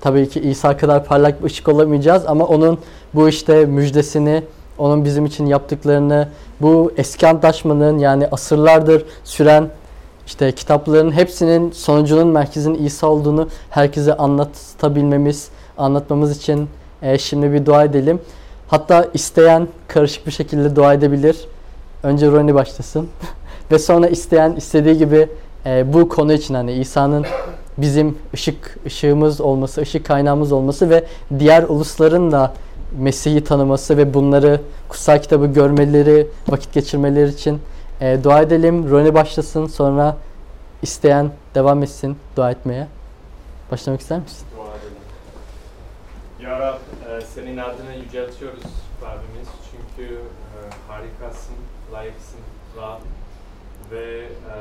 Tabii 0.01 0.29
ki 0.29 0.41
İsa 0.41 0.77
kadar 0.77 1.05
parlak 1.05 1.41
bir 1.41 1.47
ışık 1.47 1.69
olamayacağız 1.69 2.23
ama 2.27 2.45
onun 2.45 2.79
bu 3.15 3.29
işte 3.29 3.65
müjdesini, 3.65 4.43
onun 4.79 5.05
bizim 5.05 5.27
için 5.27 5.47
yaptıklarını, 5.47 6.29
bu 6.61 6.93
eski 6.97 7.29
antlaşmanın 7.29 7.99
yani 7.99 8.29
asırlardır 8.33 9.05
süren 9.25 9.69
işte 10.27 10.53
kitapların 10.53 11.13
hepsinin 11.13 11.71
sonucunun 11.71 12.29
merkezin 12.29 12.75
İsa 12.75 13.07
olduğunu 13.07 13.49
herkese 13.71 14.17
anlatabilmemiz, 14.17 15.49
anlatmamız 15.79 16.37
için 16.37 16.69
e, 17.03 17.19
şimdi 17.19 17.53
bir 17.53 17.67
dua 17.67 17.85
edelim. 17.85 18.21
Hatta 18.69 19.09
isteyen 19.15 19.69
karışık 19.89 20.27
bir 20.27 20.33
şekilde 20.33 20.77
dua 20.77 20.95
edebilir. 20.95 21.49
Önce 22.03 22.27
Ronnie 22.27 22.55
başlasın. 22.55 23.09
Ve 23.71 23.79
sonra 23.79 24.07
isteyen 24.09 24.53
istediği 24.53 24.99
gibi 24.99 25.29
e, 25.67 25.93
bu 25.93 26.09
konu 26.09 26.33
için 26.33 26.55
hani 26.55 26.73
İsa'nın 26.73 27.27
bizim 27.79 28.19
ışık 28.35 28.79
ışığımız 28.87 29.41
olması, 29.41 29.81
ışık 29.81 30.07
kaynağımız 30.07 30.53
olması 30.53 30.91
ve 30.91 31.05
diğer 31.39 31.63
ulusların 31.63 32.33
da 32.33 32.53
Mesih'i 32.99 33.45
tanıması 33.45 33.97
ve 33.97 34.15
bunları 34.15 34.61
kutsal 34.89 35.23
kitabı 35.23 35.47
görmeleri, 35.47 36.27
vakit 36.49 36.73
geçirmeleri 36.73 37.31
için 37.31 37.59
e, 38.01 38.19
dua 38.25 38.43
edelim. 38.43 38.91
Ronnie 38.91 39.15
başlasın 39.15 39.67
sonra 39.67 40.17
isteyen 40.83 41.31
devam 41.55 41.83
etsin 41.83 42.17
dua 42.37 42.51
etmeye. 42.51 42.87
Başlamak 43.71 44.01
ister 44.01 44.19
misin? 44.19 44.54
Ya 46.45 46.61
Rab, 46.61 46.79
e, 47.09 47.21
senin 47.21 47.57
adını 47.57 47.95
yüceltiyoruz 47.95 48.65
Rabbimiz. 49.03 49.49
Çünkü 49.71 50.15
e, 50.15 50.59
harikasın, 50.89 51.57
layıksın 51.93 52.41
Rab. 52.77 53.01
Ve 53.91 54.21
e, 54.23 54.55